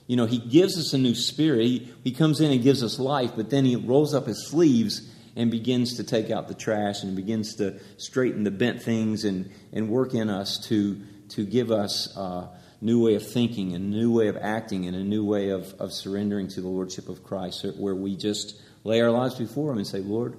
You 0.07 0.17
know, 0.17 0.27
He 0.27 0.39
gives 0.39 0.79
us 0.79 0.93
a 0.93 0.99
new 0.99 1.15
spirit. 1.15 1.65
He, 1.65 1.93
he 2.05 2.13
comes 2.13 2.41
in 2.41 2.53
and 2.53 2.63
gives 2.63 2.83
us 2.83 2.99
life, 2.99 3.33
but 3.35 3.51
then 3.51 3.65
He 3.65 3.77
rolls 3.77 4.15
up 4.15 4.27
His 4.27 4.47
sleeves 4.47 5.11
and 5.37 5.51
begins 5.51 5.97
to 5.97 6.05
take 6.05 6.31
out 6.31 6.49
the 6.49 6.55
trash 6.55 7.03
and 7.03 7.15
begins 7.15 7.57
to 7.57 7.79
straighten 7.97 8.45
the 8.45 8.51
bent 8.51 8.83
things 8.83 9.25
and, 9.25 9.51
and 9.73 9.89
work 9.89 10.15
in 10.15 10.29
us 10.29 10.59
to, 10.69 11.01
to 11.31 11.45
give 11.45 11.71
us 11.71 12.17
a 12.17 12.49
new 12.81 13.05
way 13.05 13.15
of 13.15 13.27
thinking 13.27 13.75
a 13.75 13.79
new 13.79 14.13
way 14.13 14.29
of 14.29 14.37
acting 14.37 14.87
and 14.87 14.97
a 14.97 15.03
new 15.03 15.25
way 15.25 15.51
of, 15.51 15.75
of 15.81 15.93
surrendering 15.93 16.49
to 16.49 16.61
the 16.61 16.69
Lordship 16.69 17.09
of 17.09 17.25
Christ, 17.25 17.67
where 17.77 17.95
we 17.95 18.17
just 18.17 18.61
lay 18.85 19.01
our 19.01 19.11
lives 19.11 19.35
before 19.35 19.73
Him 19.73 19.79
and 19.79 19.87
say, 19.87 19.99
Lord, 19.99 20.37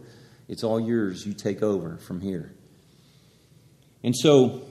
it's 0.48 0.64
all 0.64 0.80
yours. 0.80 1.26
You 1.26 1.34
take 1.34 1.62
over 1.62 1.98
from 1.98 2.22
here. 2.22 2.52
And 4.04 4.16
so 4.16 4.64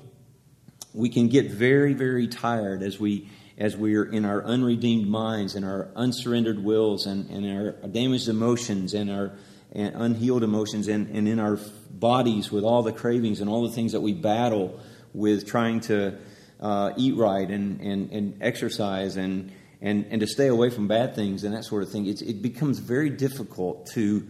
we 0.95 1.11
can 1.11 1.29
get 1.29 1.51
very, 1.51 1.93
very 1.93 2.29
tired 2.29 2.83
as 2.83 2.99
we 2.99 3.29
as 3.59 3.77
we 3.77 3.97
are 3.97 4.05
in 4.05 4.25
our 4.25 4.45
unredeemed 4.45 5.09
minds 5.09 5.57
and 5.57 5.65
our 5.65 5.89
unsurrendered 5.97 6.63
wills 6.63 7.07
and, 7.07 7.29
and 7.29 7.59
our 7.59 7.89
damaged 7.89 8.29
emotions 8.29 8.95
and 8.95 9.11
our 9.11 9.33
and 9.73 9.95
unhealed 9.95 10.43
emotions 10.43 10.89
and, 10.89 11.09
and 11.09 11.29
in 11.29 11.39
our 11.39 11.59
bodies 11.91 12.51
with 12.51 12.65
all 12.65 12.83
the 12.83 12.93
cravings 12.93 13.41
and 13.41 13.51
all 13.51 13.67
the 13.69 13.75
things 13.75 13.93
that 13.93 14.01
we 14.01 14.13
battle 14.13 14.81
with 15.13 15.47
trying 15.47 15.81
to 15.81 16.17
uh, 16.61 16.93
eat 16.97 17.17
right 17.17 17.49
and, 17.49 17.81
and, 17.81 18.11
and 18.11 18.43
exercise 18.43 19.17
and, 19.17 19.53
and, 19.81 20.07
and 20.11 20.21
to 20.21 20.27
stay 20.27 20.49
away 20.49 20.71
from 20.71 20.89
bad 20.89 21.15
things 21.15 21.45
and 21.45 21.55
that 21.55 21.65
sort 21.65 21.83
of 21.83 21.91
thing, 21.91 22.07
it's, 22.07 22.23
it 22.23 22.43
becomes 22.43 22.79
very 22.79 23.11
difficult 23.11 23.87
to 23.95 24.27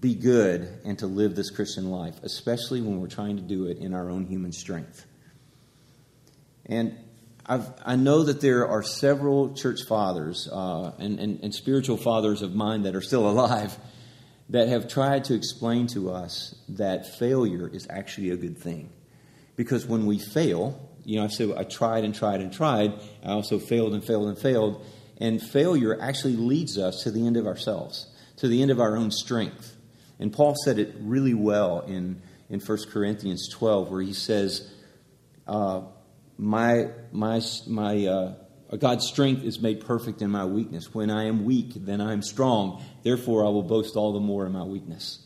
be 0.00 0.14
good 0.14 0.68
and 0.84 0.98
to 0.98 1.06
live 1.06 1.34
this 1.36 1.50
Christian 1.50 1.90
life, 1.90 2.16
especially 2.22 2.80
when 2.80 3.00
we're 3.00 3.06
trying 3.06 3.36
to 3.36 3.42
do 3.42 3.66
it 3.66 3.78
in 3.78 3.94
our 3.94 4.10
own 4.10 4.26
human 4.26 4.52
strength. 4.52 5.06
And 6.66 6.96
I've, 7.44 7.72
i 7.84 7.96
know 7.96 8.22
that 8.22 8.40
there 8.40 8.68
are 8.68 8.82
several 8.82 9.54
church 9.54 9.80
fathers 9.88 10.48
uh, 10.50 10.92
and, 10.98 11.18
and, 11.18 11.40
and 11.42 11.54
spiritual 11.54 11.96
fathers 11.96 12.42
of 12.42 12.54
mine 12.54 12.82
that 12.82 12.94
are 12.94 13.00
still 13.00 13.28
alive 13.30 13.76
that 14.52 14.68
have 14.68 14.86
tried 14.86 15.24
to 15.24 15.34
explain 15.34 15.86
to 15.88 16.10
us 16.10 16.54
that 16.68 17.18
failure 17.18 17.68
is 17.72 17.86
actually 17.88 18.30
a 18.30 18.36
good 18.36 18.56
thing. 18.56 18.90
Because 19.56 19.86
when 19.86 20.04
we 20.04 20.18
fail, 20.18 20.90
you 21.04 21.16
know, 21.16 21.24
I 21.24 21.28
said 21.28 21.52
I 21.56 21.64
tried 21.64 22.04
and 22.04 22.14
tried 22.14 22.42
and 22.42 22.52
tried, 22.52 22.92
I 23.24 23.30
also 23.30 23.58
failed 23.58 23.94
and 23.94 24.04
failed 24.04 24.28
and 24.28 24.38
failed. 24.38 24.84
And 25.18 25.40
failure 25.40 25.98
actually 25.98 26.36
leads 26.36 26.76
us 26.76 27.02
to 27.04 27.10
the 27.10 27.26
end 27.26 27.38
of 27.38 27.46
ourselves, 27.46 28.06
to 28.36 28.48
the 28.48 28.60
end 28.60 28.70
of 28.70 28.78
our 28.78 28.94
own 28.94 29.10
strength. 29.10 29.74
And 30.18 30.30
Paul 30.30 30.54
said 30.64 30.78
it 30.78 30.94
really 31.00 31.34
well 31.34 31.80
in, 31.80 32.20
in 32.50 32.60
1 32.60 32.78
Corinthians 32.90 33.48
12, 33.48 33.90
where 33.90 34.02
he 34.02 34.12
says, 34.12 34.70
uh, 35.46 35.80
My, 36.36 36.88
my, 37.10 37.40
my 37.66 38.06
uh, 38.06 38.34
God's 38.80 39.06
strength 39.06 39.44
is 39.44 39.60
made 39.60 39.84
perfect 39.84 40.22
in 40.22 40.30
my 40.30 40.46
weakness. 40.46 40.94
When 40.94 41.10
I 41.10 41.24
am 41.24 41.44
weak, 41.44 41.72
then 41.74 42.00
I 42.00 42.12
am 42.12 42.22
strong. 42.22 42.82
Therefore, 43.02 43.44
I 43.44 43.50
will 43.50 43.62
boast 43.62 43.96
all 43.96 44.14
the 44.14 44.20
more 44.20 44.46
in 44.46 44.52
my 44.52 44.62
weakness. 44.62 45.18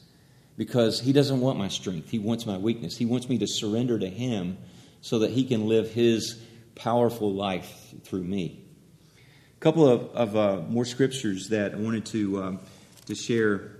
Because 0.56 1.00
He 1.00 1.12
doesn't 1.12 1.40
want 1.40 1.56
my 1.56 1.68
strength, 1.68 2.10
He 2.10 2.18
wants 2.18 2.44
my 2.44 2.58
weakness. 2.58 2.96
He 2.96 3.06
wants 3.06 3.28
me 3.28 3.38
to 3.38 3.46
surrender 3.46 3.98
to 4.00 4.08
Him 4.08 4.58
so 5.00 5.20
that 5.20 5.30
He 5.30 5.44
can 5.44 5.68
live 5.68 5.92
His 5.92 6.42
powerful 6.74 7.32
life 7.32 7.94
through 8.02 8.24
me. 8.24 8.64
A 9.56 9.60
couple 9.60 9.88
of, 9.88 10.10
of 10.10 10.36
uh, 10.36 10.62
more 10.68 10.84
scriptures 10.84 11.50
that 11.50 11.74
I 11.74 11.76
wanted 11.76 12.04
to, 12.06 12.42
um, 12.42 12.60
to 13.06 13.14
share. 13.14 13.76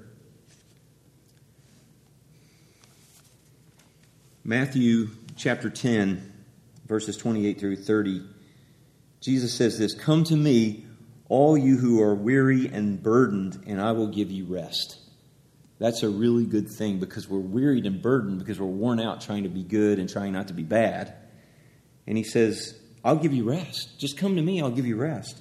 Matthew 4.45 5.09
chapter 5.37 5.71
10, 5.71 6.33
verses 6.87 7.17
28 7.17 7.59
through 7.59 7.77
30. 7.77 8.36
Jesus 9.21 9.55
says 9.55 9.79
this 9.79 9.95
Come 9.95 10.25
to 10.25 10.37
me, 10.37 10.87
all 11.29 11.57
you 11.57 11.77
who 11.77 12.03
are 12.03 12.15
weary 12.15 12.69
and 12.69 13.03
burdened, 13.03 13.63
and 13.67 13.81
I 13.81 13.93
will 13.93 14.09
give 14.09 14.31
you 14.31 14.47
rest. 14.47 14.99
That's 15.79 16.03
a 16.03 16.09
really 16.09 16.47
good 16.47 16.71
thing 16.71 16.99
because 16.99 17.29
we're 17.29 17.39
wearied 17.39 17.85
and 17.85 18.01
burdened 18.01 18.39
because 18.39 18.59
we're 18.59 18.67
worn 18.67 18.99
out 18.99 19.21
trying 19.21 19.43
to 19.43 19.49
be 19.49 19.63
good 19.63 19.99
and 19.99 20.09
trying 20.09 20.33
not 20.33 20.49
to 20.49 20.55
be 20.55 20.63
bad. 20.63 21.15
And 22.07 22.17
he 22.17 22.25
says, 22.25 22.79
I'll 23.05 23.17
give 23.17 23.35
you 23.35 23.45
rest. 23.45 23.99
Just 23.99 24.17
come 24.17 24.37
to 24.37 24.43
me, 24.43 24.63
I'll 24.63 24.71
give 24.71 24.87
you 24.87 24.97
rest. 24.97 25.39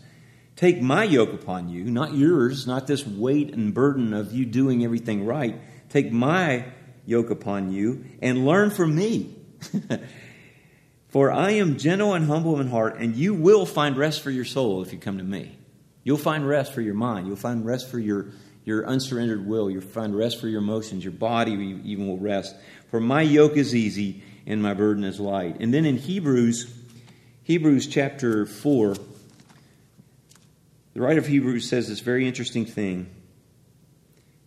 Take 0.56 0.82
my 0.82 1.04
yoke 1.04 1.34
upon 1.34 1.70
you, 1.70 1.84
not 1.86 2.14
yours, 2.14 2.66
not 2.66 2.88
this 2.88 3.06
weight 3.06 3.54
and 3.54 3.74
burden 3.74 4.14
of 4.14 4.32
you 4.32 4.46
doing 4.46 4.84
everything 4.84 5.26
right. 5.26 5.60
Take 5.90 6.12
my 6.12 6.66
yoke 7.06 7.30
upon 7.30 7.72
you 7.72 8.06
and 8.22 8.46
learn 8.46 8.72
from 8.72 8.96
me. 8.96 9.36
For 11.16 11.32
I 11.32 11.52
am 11.52 11.78
gentle 11.78 12.14
and 12.14 12.26
humble 12.26 12.60
in 12.60 12.68
heart, 12.68 12.98
and 13.00 13.16
you 13.16 13.34
will 13.34 13.66
find 13.66 13.96
rest 13.96 14.20
for 14.22 14.32
your 14.32 14.44
soul 14.44 14.82
if 14.82 14.92
you 14.92 15.00
come 15.00 15.18
to 15.18 15.24
me. 15.24 15.58
You'll 16.04 16.18
find 16.18 16.46
rest 16.46 16.74
for 16.74 16.82
your 16.82 16.94
mind. 16.94 17.26
You'll 17.26 17.38
find 17.38 17.66
rest 17.66 17.90
for 17.90 18.00
your, 18.00 18.32
your 18.66 18.86
unsurrendered 18.86 19.48
will. 19.48 19.72
You'll 19.72 19.80
find 19.80 20.14
rest 20.14 20.42
for 20.42 20.50
your 20.50 20.60
emotions. 20.60 21.06
Your 21.06 21.14
body 21.14 21.54
even 21.86 22.10
will 22.10 22.18
rest. 22.18 22.54
For 22.92 23.00
my 23.00 23.22
yoke 23.22 23.56
is 23.56 23.74
easy 23.74 24.24
and 24.46 24.62
my 24.62 24.74
burden 24.74 25.06
is 25.06 25.18
light. 25.18 25.56
And 25.62 25.74
then 25.74 25.86
in 25.86 25.96
Hebrews, 25.96 26.70
Hebrews 27.44 27.88
chapter 27.88 28.46
4, 28.46 28.96
the 30.96 31.00
writer 31.00 31.20
of 31.20 31.28
Hebrews 31.28 31.70
says 31.70 31.88
this 31.88 32.02
very 32.02 32.28
interesting 32.28 32.66
thing. 32.66 33.10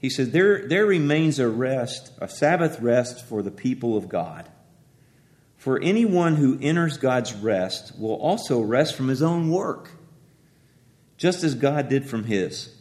He 0.00 0.10
said, 0.10 0.32
There, 0.32 0.68
there 0.68 0.84
remains 0.84 1.38
a 1.38 1.48
rest, 1.48 2.12
a 2.20 2.28
Sabbath 2.28 2.78
rest 2.80 3.24
for 3.24 3.40
the 3.40 3.50
people 3.50 3.96
of 3.96 4.10
God. 4.10 4.46
For 5.58 5.80
anyone 5.80 6.36
who 6.36 6.58
enters 6.62 6.96
God's 6.96 7.34
rest 7.34 7.98
will 7.98 8.14
also 8.14 8.60
rest 8.60 8.94
from 8.94 9.08
his 9.08 9.22
own 9.22 9.50
work, 9.50 9.90
just 11.16 11.42
as 11.42 11.54
God 11.56 11.88
did 11.88 12.08
from 12.08 12.24
his. 12.24 12.74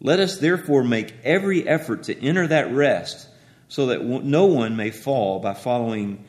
Let 0.00 0.20
us 0.20 0.38
therefore 0.38 0.84
make 0.84 1.14
every 1.24 1.66
effort 1.66 2.04
to 2.04 2.22
enter 2.22 2.46
that 2.46 2.72
rest 2.72 3.26
so 3.68 3.86
that 3.86 4.04
no 4.04 4.44
one 4.44 4.76
may 4.76 4.90
fall 4.90 5.40
by 5.40 5.54
following 5.54 6.24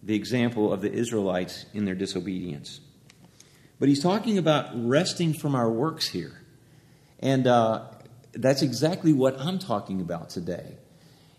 the 0.00 0.14
example 0.14 0.72
of 0.72 0.80
the 0.80 0.92
Israelites 0.92 1.66
in 1.74 1.84
their 1.84 1.96
disobedience. 1.96 2.80
But 3.80 3.88
he's 3.88 4.02
talking 4.02 4.38
about 4.38 4.70
resting 4.74 5.34
from 5.34 5.56
our 5.56 5.68
works 5.68 6.06
here. 6.08 6.40
And 7.18 7.48
uh, 7.48 7.86
that's 8.32 8.62
exactly 8.62 9.12
what 9.12 9.40
I'm 9.40 9.58
talking 9.58 10.00
about 10.00 10.30
today. 10.30 10.76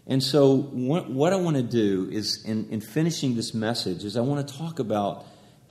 And 0.10 0.24
so, 0.24 0.56
what, 0.56 1.10
what 1.10 1.34
I 1.34 1.36
want 1.36 1.58
to 1.58 1.64
do 1.64 2.08
is, 2.10 2.44
in, 2.46 2.70
in 2.70 2.80
finishing 2.80 3.36
this 3.36 3.54
message, 3.54 4.06
is 4.06 4.16
I 4.16 4.22
want 4.22 4.48
to 4.48 4.58
talk 4.58 4.80
about 4.80 5.26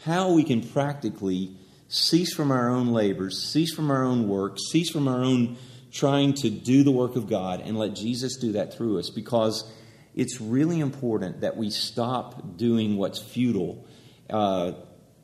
how 0.05 0.33
we 0.33 0.45
can 0.45 0.63
practically 0.63 1.57
cease 1.89 2.35
from 2.35 2.51
our 2.51 2.69
own 2.69 2.89
labors, 2.89 3.43
cease 3.43 3.75
from 3.75 3.91
our 3.91 4.05
own 4.05 4.29
work, 4.29 4.59
cease 4.71 4.91
from 4.91 5.09
our 5.09 5.25
own 5.25 5.57
trying 5.91 6.35
to 6.35 6.51
do 6.51 6.83
the 6.83 6.91
work 6.91 7.17
of 7.17 7.29
God, 7.29 7.63
and 7.63 7.79
let 7.79 7.95
Jesus 7.95 8.37
do 8.37 8.53
that 8.53 8.75
through 8.75 8.99
us. 8.99 9.09
Because 9.09 9.73
it's 10.15 10.39
really 10.39 10.81
important 10.81 11.41
that 11.41 11.57
we 11.57 11.71
stop 11.71 12.59
doing 12.59 12.99
what's 12.99 13.19
futile, 13.19 13.87
uh, 14.29 14.73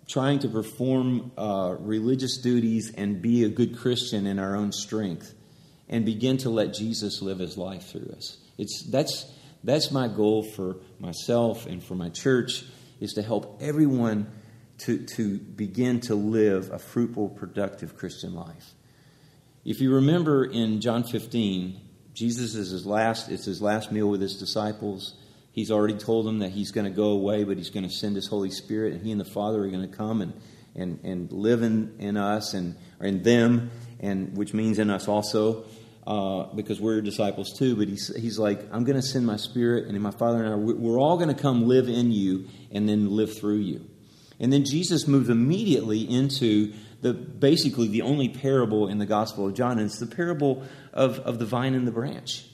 trying 0.08 0.38
to 0.38 0.48
perform 0.48 1.32
uh, 1.36 1.76
religious 1.78 2.38
duties 2.38 2.92
and 2.96 3.20
be 3.20 3.44
a 3.44 3.50
good 3.50 3.76
Christian 3.76 4.26
in 4.26 4.38
our 4.38 4.56
own 4.56 4.72
strength, 4.72 5.34
and 5.86 6.06
begin 6.06 6.38
to 6.38 6.48
let 6.48 6.72
Jesus 6.72 7.20
live 7.20 7.40
his 7.40 7.58
life 7.58 7.88
through 7.88 8.14
us. 8.16 8.38
It's, 8.62 8.84
that's, 8.84 9.26
that's 9.64 9.90
my 9.90 10.06
goal 10.06 10.44
for 10.44 10.76
myself 11.00 11.66
and 11.66 11.82
for 11.82 11.96
my 11.96 12.10
church 12.10 12.64
is 13.00 13.14
to 13.14 13.22
help 13.22 13.58
everyone 13.60 14.30
to, 14.78 15.04
to 15.16 15.38
begin 15.38 15.98
to 16.02 16.14
live 16.14 16.70
a 16.70 16.78
fruitful, 16.78 17.30
productive 17.30 17.96
Christian 17.96 18.34
life. 18.34 18.72
If 19.64 19.80
you 19.80 19.96
remember 19.96 20.44
in 20.44 20.80
John 20.80 21.02
15, 21.02 21.80
Jesus 22.14 22.54
is 22.54 22.70
his 22.70 22.86
last, 22.86 23.28
it's 23.28 23.46
his 23.46 23.60
last 23.60 23.90
meal 23.90 24.08
with 24.08 24.20
his 24.20 24.38
disciples. 24.38 25.14
He's 25.50 25.72
already 25.72 25.98
told 25.98 26.26
them 26.26 26.38
that 26.38 26.50
he's 26.50 26.70
going 26.70 26.84
to 26.84 26.96
go 26.96 27.10
away, 27.10 27.42
but 27.42 27.56
he's 27.56 27.70
going 27.70 27.88
to 27.88 27.92
send 27.92 28.14
his 28.14 28.28
Holy 28.28 28.50
Spirit, 28.50 28.92
and 28.92 29.02
he 29.04 29.10
and 29.10 29.20
the 29.20 29.24
Father 29.24 29.64
are 29.64 29.68
going 29.68 29.90
to 29.90 29.96
come 29.96 30.20
and, 30.20 30.40
and, 30.76 31.00
and 31.02 31.32
live 31.32 31.62
in, 31.62 31.96
in 31.98 32.16
us 32.16 32.54
and 32.54 32.76
or 33.00 33.06
in 33.06 33.24
them, 33.24 33.72
and 33.98 34.36
which 34.36 34.54
means 34.54 34.78
in 34.78 34.88
us 34.88 35.08
also 35.08 35.64
uh, 36.06 36.44
because 36.54 36.80
we're 36.80 37.00
disciples 37.00 37.52
too. 37.58 37.76
But 37.76 37.88
he's, 37.88 38.14
he's 38.16 38.38
like, 38.38 38.60
I'm 38.72 38.84
going 38.84 39.00
to 39.00 39.06
send 39.06 39.26
my 39.26 39.36
spirit, 39.36 39.86
and 39.86 40.00
my 40.00 40.10
Father 40.10 40.42
and 40.42 40.52
I, 40.52 40.56
we're 40.56 40.98
all 41.00 41.16
going 41.16 41.34
to 41.34 41.40
come 41.40 41.68
live 41.68 41.88
in 41.88 42.12
you 42.12 42.48
and 42.70 42.88
then 42.88 43.10
live 43.10 43.36
through 43.36 43.58
you. 43.58 43.86
And 44.40 44.52
then 44.52 44.64
Jesus 44.64 45.06
moves 45.06 45.28
immediately 45.28 46.00
into 46.00 46.72
the 47.00 47.12
basically 47.12 47.88
the 47.88 48.02
only 48.02 48.28
parable 48.28 48.88
in 48.88 48.98
the 48.98 49.06
Gospel 49.06 49.46
of 49.46 49.54
John, 49.54 49.78
and 49.78 49.82
it's 49.82 49.98
the 49.98 50.06
parable 50.06 50.64
of, 50.92 51.18
of 51.20 51.38
the 51.38 51.46
vine 51.46 51.74
and 51.74 51.86
the 51.86 51.92
branch. 51.92 52.44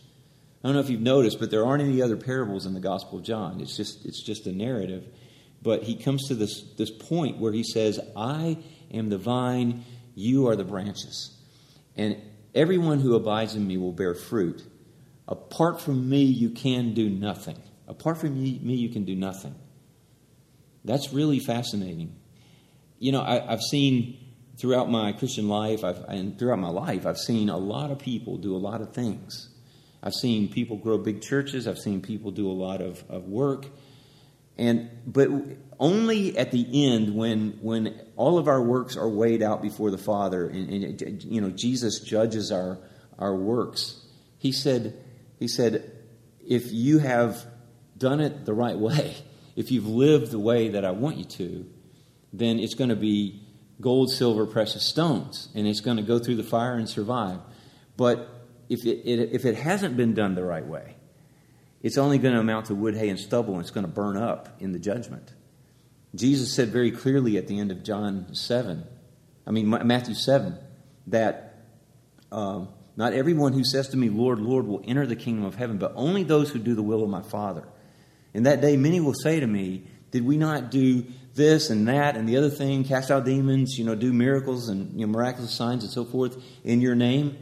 I 0.63 0.69
don't 0.69 0.75
know 0.75 0.81
if 0.81 0.91
you've 0.91 1.01
noticed, 1.01 1.39
but 1.39 1.51
there 1.51 1.65
aren't 1.65 1.83
any 1.83 2.03
other 2.03 2.17
parables 2.17 2.67
in 2.67 2.75
the 2.75 2.81
Gospel 2.81 3.19
of 3.19 3.25
John. 3.25 3.61
It's 3.61 3.77
just 3.77 4.05
it's 4.05 4.23
just 4.23 4.47
a 4.47 4.53
narrative. 4.53 5.07
But 5.63 5.85
he 5.85 5.97
comes 5.97 6.29
to 6.29 6.35
this 6.35 6.63
this 6.77 6.91
point 6.91 7.39
where 7.39 7.53
he 7.53 7.63
says, 7.63 8.01
I 8.17 8.59
am 8.93 9.09
the 9.09 9.19
vine, 9.19 9.85
you 10.15 10.49
are 10.49 10.57
the 10.57 10.65
branches. 10.65 11.35
And 11.97 12.17
Everyone 12.59 12.99
who 12.99 13.15
abides 13.15 13.55
in 13.55 13.65
me 13.69 13.77
will 13.77 13.93
bear 13.93 14.17
fruit. 14.17 14.65
Apart 15.29 15.81
from 15.81 16.11
me, 16.11 16.25
you 16.25 16.51
can 16.51 16.93
do 16.93 17.09
nothing. 17.09 17.57
Apart 17.87 18.19
from 18.19 18.35
me, 18.35 18.75
you 18.75 18.89
can 18.89 19.05
do 19.05 19.15
nothing. 19.15 19.55
That's 20.85 21.13
really 21.13 21.39
fascinating. 21.39 22.17
You 22.99 23.13
know, 23.13 23.23
I, 23.23 23.39
have 23.49 23.63
seen 23.63 24.19
throughout 24.57 24.91
my 24.91 25.13
Christian 25.13 25.49
life, 25.49 25.85
I've, 25.85 26.01
and 26.09 26.37
throughout 26.37 26.59
my 26.59 26.71
life, 26.71 27.07
I've 27.07 27.19
seen 27.19 27.49
a 27.49 27.57
lot 27.57 27.93
of 27.93 28.01
people 28.01 28.39
do 28.39 28.57
a 28.57 28.59
lot 28.59 28.81
of 28.81 28.93
things. 28.93 29.51
I've 30.03 30.15
seen 30.15 30.49
people 30.49 30.79
grow 30.79 30.99
big 30.99 31.23
churches. 31.23 31.69
I've 31.69 31.79
seen 31.79 32.01
people 32.03 32.33
do 32.33 32.51
a 32.51 32.59
lot 32.67 32.81
of, 32.83 33.05
of 33.09 33.29
work. 33.29 33.67
And 34.59 34.91
but 35.07 35.29
only 35.79 36.37
at 36.37 36.51
the 36.51 36.87
end, 36.87 37.15
when 37.15 37.59
when 37.63 38.01
all 38.17 38.39
of 38.39 38.49
our 38.49 38.63
works 38.63 38.97
are 38.97 39.09
weighed 39.09 39.43
out 39.43 39.63
before 39.63 39.91
the 39.91 39.99
Father, 39.99 40.49
and, 40.49 40.69
and 40.69 41.23
you 41.25 41.41
know 41.41 41.51
Jesus 41.51 42.01
judges 42.01 42.51
our 42.51 42.79
our 43.19 43.35
works. 43.35 44.05
He 44.39 44.53
said, 44.53 44.97
he 45.39 45.49
said, 45.49 45.91
if 46.47 46.73
you 46.73 46.99
have 46.99 47.45
done 47.97 48.21
it 48.21 48.45
the 48.45 48.55
right 48.55 48.79
way, 48.79 49.17
if 49.57 49.73
you've 49.73 49.89
lived 49.89 50.31
the 50.31 50.39
way 50.39 50.69
that 50.71 50.85
I 50.85 50.93
want 50.93 51.17
you 51.17 51.25
to, 51.25 51.67
then 52.33 52.61
it's 52.61 52.75
going 52.75 52.91
to 52.91 52.97
be 52.97 53.43
gold, 53.81 54.11
silver, 54.11 54.47
precious 54.47 54.85
stones, 54.85 55.49
and 55.55 55.67
it's 55.67 55.81
going 55.81 55.97
to 55.97 56.03
go 56.03 56.19
through 56.19 56.37
the 56.37 56.45
fire 56.45 56.75
and 56.75 56.89
survive. 56.89 57.41
But 57.97 58.29
if 58.69 58.85
it, 58.85 59.09
it 59.09 59.31
if 59.33 59.45
it 59.45 59.57
hasn't 59.57 59.97
been 59.97 60.15
done 60.15 60.35
the 60.35 60.45
right 60.45 60.67
way, 60.67 60.95
it's 61.83 61.99
only 61.99 62.19
going 62.19 62.35
to 62.35 62.41
amount 62.41 62.67
to 62.67 62.75
wood, 62.75 62.97
hay, 62.97 63.09
and 63.09 63.19
stubble, 63.19 63.55
and 63.55 63.63
it's 63.63 63.71
going 63.71 63.87
to 63.87 63.93
burn 63.93 64.17
up 64.17 64.57
in 64.61 64.73
the 64.73 64.79
judgment. 64.79 65.33
Jesus 66.15 66.53
said 66.53 66.69
very 66.69 66.91
clearly 66.91 67.37
at 67.37 67.47
the 67.47 67.59
end 67.59 67.71
of 67.71 67.85
John 67.85 68.35
7, 68.35 68.85
I 69.47 69.51
mean, 69.51 69.69
Matthew 69.69 70.15
7, 70.15 70.59
that 71.09 71.65
um, 72.33 72.69
not 72.97 73.13
everyone 73.13 73.53
who 73.53 73.65
says 73.65 73.89
to 73.91 73.97
me, 73.97 74.09
Lord, 74.09 74.41
Lord, 74.41 74.67
will 74.67 74.83
enter 74.85 75.07
the 75.07 75.17
kingdom 75.17 75.45
of 75.45 75.55
heaven, 75.55 75.79
but 75.79 75.93
only 75.95 76.25
those 76.25 76.51
who 76.51 76.59
do 76.59 76.75
the 76.75 76.83
will 76.83 77.03
of 77.03 77.09
my 77.09 77.23
Father. 77.23 77.67
In 78.35 78.43
that 78.43 78.61
day, 78.61 78.77
many 78.77 79.01
will 79.01 79.15
say 79.15 79.41
to 79.41 79.47
me, 79.47 79.85
Did 80.11 80.27
we 80.27 80.37
not 80.37 80.71
do 80.71 81.05
this 81.35 81.71
and 81.71 81.87
that 81.89 82.17
and 82.17 82.29
the 82.29 82.37
other 82.37 82.51
thing, 82.51 82.85
cast 82.85 83.11
out 83.11 83.25
demons, 83.25 83.79
you 83.79 83.85
know, 83.85 83.95
do 83.95 84.13
miracles 84.13 84.69
and 84.69 84.99
you 84.99 85.07
know, 85.07 85.13
miraculous 85.13 85.55
signs 85.55 85.85
and 85.85 85.93
so 85.93 86.05
forth 86.05 86.43
in 86.65 86.81
your 86.81 86.95
name? 86.95 87.39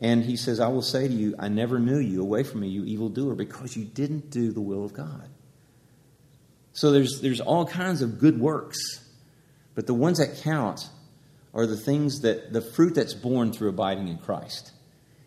And 0.00 0.24
he 0.24 0.36
says, 0.36 0.60
I 0.60 0.68
will 0.68 0.82
say 0.82 1.06
to 1.06 1.12
you, 1.12 1.34
I 1.38 1.48
never 1.48 1.78
knew 1.78 1.98
you. 1.98 2.22
Away 2.22 2.42
from 2.42 2.60
me, 2.60 2.68
you 2.68 2.84
evildoer, 2.84 3.34
because 3.34 3.76
you 3.76 3.84
didn't 3.84 4.30
do 4.30 4.50
the 4.50 4.60
will 4.60 4.84
of 4.84 4.94
God. 4.94 5.28
So 6.72 6.90
there's, 6.90 7.20
there's 7.20 7.40
all 7.40 7.66
kinds 7.66 8.00
of 8.00 8.18
good 8.18 8.40
works, 8.40 8.78
but 9.74 9.86
the 9.86 9.94
ones 9.94 10.18
that 10.18 10.40
count 10.42 10.88
are 11.52 11.66
the 11.66 11.76
things 11.76 12.20
that, 12.20 12.52
the 12.52 12.62
fruit 12.62 12.94
that's 12.94 13.12
born 13.12 13.52
through 13.52 13.68
abiding 13.68 14.08
in 14.08 14.18
Christ. 14.18 14.72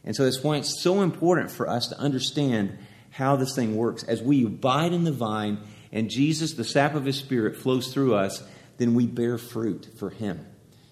And 0.04 0.16
so 0.16 0.24
that's 0.24 0.44
why 0.44 0.58
it's 0.58 0.82
so 0.82 1.02
important 1.02 1.52
for 1.52 1.70
us 1.70 1.88
to 1.88 2.00
understand 2.00 2.78
how 3.12 3.36
this 3.36 3.56
thing 3.56 3.76
works. 3.76 4.04
As 4.04 4.22
we 4.22 4.46
abide 4.46 4.94
in 4.94 5.04
the 5.04 5.12
vine 5.12 5.60
and 5.92 6.10
Jesus, 6.10 6.54
the 6.54 6.64
sap 6.64 6.96
of 6.96 7.06
his 7.06 7.18
spirit, 7.18 7.58
flows 7.58 7.94
through 7.94 8.16
us, 8.16 8.44
then 8.78 8.96
we 8.96 9.06
bear 9.06 9.38
fruit 9.38 9.88
for 9.98 10.10
him. 10.10 10.46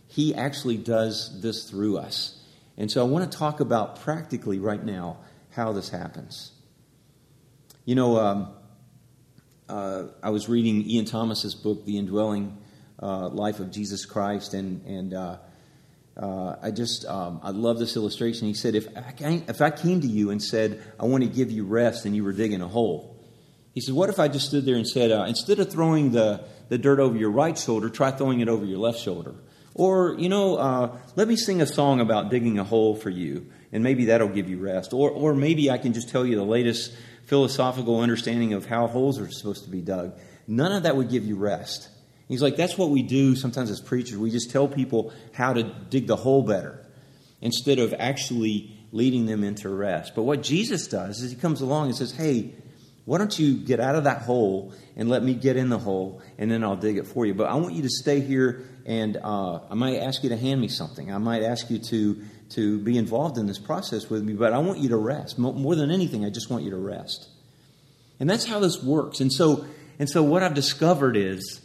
He 0.08 0.36
actually 0.36 0.78
does 0.78 1.42
this 1.42 1.70
through 1.70 1.98
us. 1.98 2.41
And 2.82 2.90
so 2.90 3.00
I 3.00 3.08
want 3.08 3.32
to 3.32 3.38
talk 3.38 3.60
about 3.60 4.02
practically 4.02 4.58
right 4.58 4.84
now 4.84 5.18
how 5.52 5.72
this 5.72 5.90
happens. 5.90 6.52
You 7.86 7.94
know, 7.94 8.18
um, 8.18 8.54
uh, 9.70 10.06
I 10.24 10.32
was 10.32 10.50
reading 10.50 10.90
Ian 10.90 11.06
Thomas's 11.06 11.54
book, 11.54 11.86
The 11.86 12.00
Indwelling 12.00 12.58
uh, 13.00 13.30
Life 13.30 13.60
of 13.60 13.70
Jesus 13.70 14.08
Christ, 14.08 14.56
and 14.56 14.84
and 14.88 15.14
uh, 15.14 15.38
uh 16.18 16.56
I 16.60 16.72
just 16.72 17.06
um, 17.06 17.40
I 17.44 17.52
love 17.52 17.78
this 17.78 17.96
illustration. 17.96 18.48
He 18.48 18.56
said, 18.56 18.74
if 18.74 18.88
I, 18.98 19.12
came, 19.12 19.44
if 19.48 19.62
I 19.62 19.70
came 19.70 20.02
to 20.02 20.08
you 20.08 20.32
and 20.32 20.42
said 20.42 20.82
I 21.00 21.06
want 21.06 21.22
to 21.22 21.30
give 21.30 21.52
you 21.52 21.66
rest, 21.66 22.06
and 22.08 22.16
you 22.16 22.24
were 22.24 22.34
digging 22.34 22.64
a 22.64 22.68
hole, 22.68 23.24
he 23.76 23.82
said, 23.82 23.94
what 23.94 24.10
if 24.10 24.20
I 24.20 24.28
just 24.28 24.48
stood 24.48 24.66
there 24.66 24.76
and 24.76 24.88
said, 24.88 25.12
uh, 25.12 25.26
instead 25.28 25.60
of 25.60 25.72
throwing 25.72 26.14
the 26.14 26.46
the 26.70 26.80
dirt 26.80 27.00
over 27.00 27.16
your 27.16 27.30
right 27.30 27.60
shoulder, 27.60 27.90
try 27.90 28.10
throwing 28.10 28.40
it 28.40 28.50
over 28.50 28.66
your 28.66 28.80
left 28.80 28.98
shoulder. 28.98 29.36
Or, 29.74 30.16
you 30.18 30.30
know, 30.30 30.58
uh, 30.58 30.98
let 31.16 31.28
me 31.28 31.36
sing 31.36 31.62
a 31.62 31.66
song 31.66 32.02
about 32.02 32.30
digging 32.30 32.60
a 32.60 32.64
hole 32.64 32.96
for 32.96 33.10
you, 33.10 33.48
and 33.72 33.84
maybe 33.84 34.06
that'll 34.06 34.28
give 34.28 34.50
you 34.50 34.58
rest. 34.60 34.94
Or, 34.94 35.10
or 35.10 35.34
maybe 35.34 35.72
I 35.72 35.78
can 35.78 35.94
just 35.94 36.10
tell 36.10 36.26
you 36.26 36.36
the 36.36 36.44
latest 36.44 36.94
philosophical 37.26 38.02
understanding 38.02 38.54
of 38.54 38.66
how 38.66 38.88
holes 38.88 39.20
are 39.20 39.32
supposed 39.32 39.64
to 39.64 39.70
be 39.70 39.82
dug. 39.82 40.20
None 40.48 40.74
of 40.74 40.84
that 40.84 40.98
would 40.98 41.10
give 41.10 41.26
you 41.26 41.38
rest. 41.38 41.88
He's 42.28 42.42
like, 42.42 42.56
that's 42.56 42.78
what 42.78 42.90
we 42.90 43.04
do 43.04 43.36
sometimes 43.36 43.70
as 43.70 43.80
preachers. 43.82 44.18
We 44.18 44.32
just 44.32 44.52
tell 44.52 44.68
people 44.68 45.14
how 45.34 45.54
to 45.54 45.64
dig 45.64 46.08
the 46.08 46.16
hole 46.16 46.44
better 46.44 46.86
instead 47.42 47.80
of 47.80 47.94
actually 47.98 48.78
leading 48.92 49.26
them 49.26 49.44
into 49.44 49.70
rest. 49.70 50.14
But 50.16 50.24
what 50.24 50.44
Jesus 50.44 50.88
does 50.88 51.22
is 51.22 51.32
he 51.32 51.38
comes 51.38 51.62
along 51.62 51.88
and 51.88 51.96
says, 51.96 52.12
hey, 52.12 52.54
why 53.12 53.18
don't 53.18 53.38
you 53.38 53.58
get 53.58 53.82
out 53.82 53.96
of 53.96 54.06
that 54.06 54.22
hole 54.22 54.72
and 54.96 55.10
let 55.10 55.22
me 55.22 55.34
get 55.34 55.58
in 55.58 55.68
the 55.68 55.78
hole 55.78 56.22
and 56.38 56.50
then 56.50 56.64
I'll 56.64 56.78
dig 56.78 56.96
it 56.96 57.06
for 57.06 57.26
you? 57.26 57.34
But 57.34 57.50
I 57.50 57.56
want 57.56 57.76
you 57.76 57.82
to 57.82 57.90
stay 57.90 58.22
here 58.22 58.70
and 58.86 59.18
uh, 59.18 59.60
I 59.70 59.74
might 59.74 59.98
ask 59.98 60.24
you 60.24 60.30
to 60.30 60.38
hand 60.38 60.62
me 60.62 60.70
something. 60.70 61.14
I 61.14 61.18
might 61.18 61.44
ask 61.44 61.70
you 61.70 61.80
to, 61.80 62.22
to 62.52 62.80
be 62.80 62.98
involved 62.98 63.38
in 63.38 63.48
this 63.48 63.60
process 63.60 64.10
with 64.10 64.24
me, 64.24 64.32
but 64.32 64.54
I 64.54 64.60
want 64.60 64.80
you 64.80 64.88
to 64.88 64.96
rest. 64.96 65.38
More 65.38 65.76
than 65.76 65.92
anything, 65.92 66.24
I 66.24 66.30
just 66.30 66.50
want 66.50 66.64
you 66.64 66.70
to 66.70 66.78
rest. 66.78 67.28
And 68.22 68.30
that's 68.30 68.46
how 68.46 68.62
this 68.62 68.82
works. 68.82 69.20
And 69.20 69.30
so, 69.30 69.66
and 70.00 70.10
so 70.10 70.24
what 70.24 70.42
I've 70.42 70.54
discovered 70.54 71.18
is, 71.18 71.60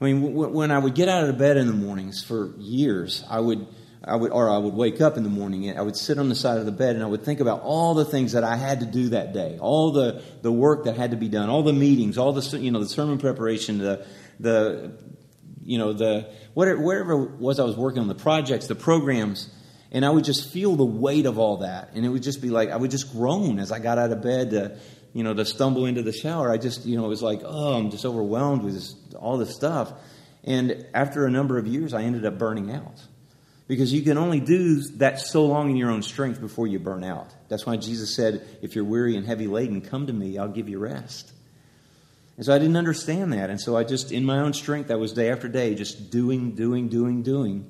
I 0.00 0.06
mean, 0.06 0.32
when 0.32 0.70
I 0.70 0.78
would 0.78 0.94
get 0.94 1.10
out 1.10 1.28
of 1.28 1.36
bed 1.36 1.58
in 1.58 1.66
the 1.66 1.74
mornings 1.74 2.24
for 2.24 2.54
years, 2.56 3.22
I 3.28 3.40
would, 3.40 3.66
I 4.02 4.16
would, 4.16 4.32
or 4.32 4.48
I 4.48 4.56
would 4.56 4.72
wake 4.72 5.00
up 5.00 5.16
in 5.18 5.24
the 5.24 5.28
morning 5.28 5.68
and 5.68 5.78
I 5.78 5.82
would 5.82 5.96
sit 5.96 6.18
on 6.18 6.30
the 6.30 6.34
side 6.34 6.58
of 6.58 6.64
the 6.64 6.72
bed 6.72 6.94
and 6.94 7.04
I 7.04 7.06
would 7.06 7.22
think 7.22 7.40
about 7.40 7.60
all 7.62 7.94
the 7.94 8.04
things 8.04 8.32
that 8.32 8.44
I 8.44 8.56
had 8.56 8.80
to 8.80 8.86
do 8.86 9.10
that 9.10 9.34
day, 9.34 9.58
all 9.60 9.92
the, 9.92 10.22
the 10.40 10.50
work 10.50 10.84
that 10.84 10.96
had 10.96 11.10
to 11.10 11.18
be 11.18 11.28
done, 11.28 11.50
all 11.50 11.62
the 11.62 11.74
meetings, 11.74 12.16
all 12.16 12.32
the, 12.32 12.58
you 12.58 12.70
know, 12.70 12.80
the 12.80 12.88
sermon 12.88 13.18
preparation, 13.18 13.78
the, 13.78 14.06
the, 14.38 14.92
you 15.62 15.76
know, 15.76 15.92
the, 15.92 16.32
whatever, 16.54 17.12
it 17.24 17.30
was 17.32 17.60
I 17.60 17.64
was 17.64 17.76
working 17.76 18.00
on, 18.00 18.08
the 18.08 18.14
projects, 18.14 18.68
the 18.68 18.74
programs, 18.74 19.50
and 19.92 20.04
I 20.04 20.10
would 20.10 20.24
just 20.24 20.50
feel 20.50 20.76
the 20.76 20.84
weight 20.84 21.26
of 21.26 21.38
all 21.38 21.58
that. 21.58 21.90
And 21.94 22.06
it 22.06 22.08
would 22.08 22.22
just 22.22 22.40
be 22.40 22.48
like, 22.48 22.70
I 22.70 22.76
would 22.76 22.90
just 22.90 23.12
groan 23.12 23.58
as 23.58 23.70
I 23.70 23.80
got 23.80 23.98
out 23.98 24.12
of 24.12 24.22
bed 24.22 24.50
to, 24.50 24.78
you 25.12 25.24
know, 25.24 25.34
to 25.34 25.44
stumble 25.44 25.84
into 25.84 26.02
the 26.02 26.12
shower. 26.12 26.50
I 26.50 26.56
just, 26.56 26.86
you 26.86 26.96
know, 26.96 27.04
it 27.04 27.08
was 27.08 27.22
like, 27.22 27.42
oh, 27.44 27.74
I'm 27.74 27.90
just 27.90 28.06
overwhelmed 28.06 28.62
with 28.62 28.74
this, 28.74 28.94
all 29.16 29.36
this 29.36 29.54
stuff. 29.54 29.92
And 30.42 30.86
after 30.94 31.26
a 31.26 31.30
number 31.30 31.58
of 31.58 31.66
years, 31.66 31.92
I 31.92 32.02
ended 32.02 32.24
up 32.24 32.38
burning 32.38 32.70
out. 32.70 33.04
Because 33.70 33.92
you 33.92 34.02
can 34.02 34.18
only 34.18 34.40
do 34.40 34.82
that 34.96 35.20
so 35.20 35.46
long 35.46 35.70
in 35.70 35.76
your 35.76 35.92
own 35.92 36.02
strength 36.02 36.40
before 36.40 36.66
you 36.66 36.80
burn 36.80 37.04
out. 37.04 37.32
That's 37.48 37.66
why 37.66 37.76
Jesus 37.76 38.16
said, 38.16 38.44
If 38.62 38.74
you're 38.74 38.82
weary 38.82 39.16
and 39.16 39.24
heavy 39.24 39.46
laden, 39.46 39.80
come 39.80 40.08
to 40.08 40.12
me, 40.12 40.38
I'll 40.38 40.48
give 40.48 40.68
you 40.68 40.80
rest. 40.80 41.30
And 42.36 42.44
so 42.44 42.52
I 42.52 42.58
didn't 42.58 42.76
understand 42.76 43.32
that. 43.32 43.48
And 43.48 43.60
so 43.60 43.76
I 43.76 43.84
just, 43.84 44.10
in 44.10 44.24
my 44.24 44.40
own 44.40 44.54
strength, 44.54 44.90
I 44.90 44.96
was 44.96 45.12
day 45.12 45.30
after 45.30 45.46
day 45.46 45.76
just 45.76 46.10
doing, 46.10 46.56
doing, 46.56 46.88
doing, 46.88 47.22
doing. 47.22 47.64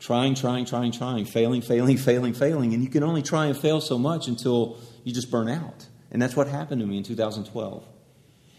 Trying, 0.00 0.34
trying, 0.34 0.66
trying, 0.66 0.92
trying, 0.92 1.24
failing, 1.24 1.62
failing, 1.62 1.96
failing, 1.96 2.34
failing. 2.34 2.74
And 2.74 2.84
you 2.84 2.90
can 2.90 3.02
only 3.02 3.22
try 3.22 3.46
and 3.46 3.56
fail 3.56 3.80
so 3.80 3.96
much 3.96 4.28
until 4.28 4.78
you 5.04 5.14
just 5.14 5.30
burn 5.30 5.48
out. 5.48 5.86
And 6.10 6.20
that's 6.20 6.36
what 6.36 6.46
happened 6.46 6.82
to 6.82 6.86
me 6.86 6.98
in 6.98 7.04
2012. 7.04 7.86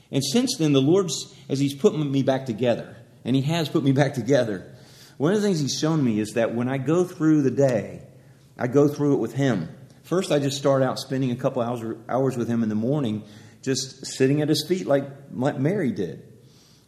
And 0.10 0.24
since 0.26 0.58
then, 0.58 0.74
the 0.74 0.82
Lord's, 0.82 1.36
as 1.48 1.60
He's 1.60 1.76
put 1.76 1.96
me 1.96 2.24
back 2.24 2.48
together, 2.48 2.96
and 3.24 3.36
He 3.36 3.44
has 3.44 3.70
put 3.70 3.84
me 3.84 3.92
back 3.92 4.16
together, 4.16 4.72
one 5.22 5.34
of 5.34 5.42
the 5.42 5.48
things 5.48 5.60
He's 5.60 5.78
shown 5.78 6.04
me 6.04 6.20
is 6.20 6.32
that 6.32 6.56
when 6.56 6.68
I 6.68 6.80
go 6.80 7.04
through 7.04 7.44
the 7.44 7.52
day, 7.52 8.02
I 8.58 8.66
go 8.66 8.88
through 8.88 9.14
it 9.14 9.18
with 9.18 9.36
Him. 9.36 9.70
First, 10.02 10.32
I 10.32 10.40
just 10.40 10.58
start 10.58 10.82
out 10.82 10.98
spending 10.98 11.30
a 11.30 11.36
couple 11.36 11.62
hours, 11.62 11.96
hours 12.10 12.36
with 12.36 12.48
Him 12.48 12.64
in 12.64 12.70
the 12.70 12.76
morning, 12.76 13.22
just 13.62 14.04
sitting 14.08 14.42
at 14.42 14.50
His 14.50 14.66
feet 14.68 14.88
like, 14.88 15.04
like 15.32 15.60
Mary 15.60 15.92
did. 15.92 16.24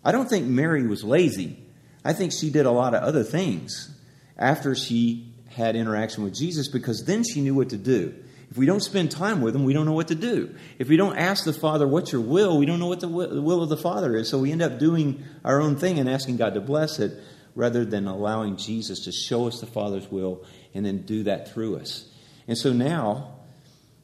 I 0.04 0.12
don't 0.12 0.28
think 0.28 0.48
Mary 0.48 0.88
was 0.88 1.04
lazy. 1.04 1.60
I 2.04 2.13
think 2.13 2.32
she 2.34 2.50
did 2.50 2.65
a 2.65 2.72
lot 2.72 2.96
of 2.96 3.04
other 3.04 3.22
things 3.22 3.96
after 4.36 4.74
she 4.74 5.32
had 5.50 5.76
interaction 5.76 6.24
with 6.24 6.34
Jesus 6.34 6.67
because 6.69 7.06
then 7.06 7.24
she 7.24 7.39
knew 7.39 7.54
what 7.54 7.69
to 7.69 7.78
do. 7.78 8.15
If 8.50 8.58
we 8.58 8.65
don't 8.65 8.82
spend 8.82 9.12
time 9.12 9.41
with 9.41 9.56
Him, 9.56 9.63
we 9.63 9.74
don't 9.74 9.86
know 9.86 9.93
what 9.93 10.08
to 10.08 10.15
do. 10.15 10.56
If 10.80 10.89
we 10.89 10.98
don't 10.98 11.19
ask 11.19 11.46
the 11.46 11.54
Father, 11.54 11.88
What's 11.88 12.12
your 12.12 12.22
will? 12.22 12.58
we 12.58 12.65
don't 12.65 12.80
know 12.80 12.88
what 12.88 13.00
the 13.00 13.08
will 13.08 13.62
of 13.62 13.69
the 13.69 13.78
Father 13.78 14.15
is. 14.15 14.28
So 14.28 14.39
we 14.39 14.52
end 14.52 14.63
up 14.63 14.80
doing 14.80 15.24
our 15.46 15.62
own 15.62 15.76
thing 15.76 16.00
and 16.00 16.10
asking 16.10 16.38
God 16.38 16.56
to 16.56 16.62
bless 16.62 16.98
it 16.98 17.13
rather 17.56 17.86
than 17.86 18.08
allowing 18.08 18.58
Jesus 18.58 19.06
to 19.06 19.12
show 19.12 19.48
us 19.48 19.60
the 19.60 19.68
Father's 19.68 20.10
will 20.12 20.44
and 20.74 20.86
then 20.86 21.04
do 21.04 21.24
that 21.24 21.54
through 21.54 21.78
us. 21.78 22.10
And 22.48 22.58
so 22.58 22.74
now, 22.74 23.36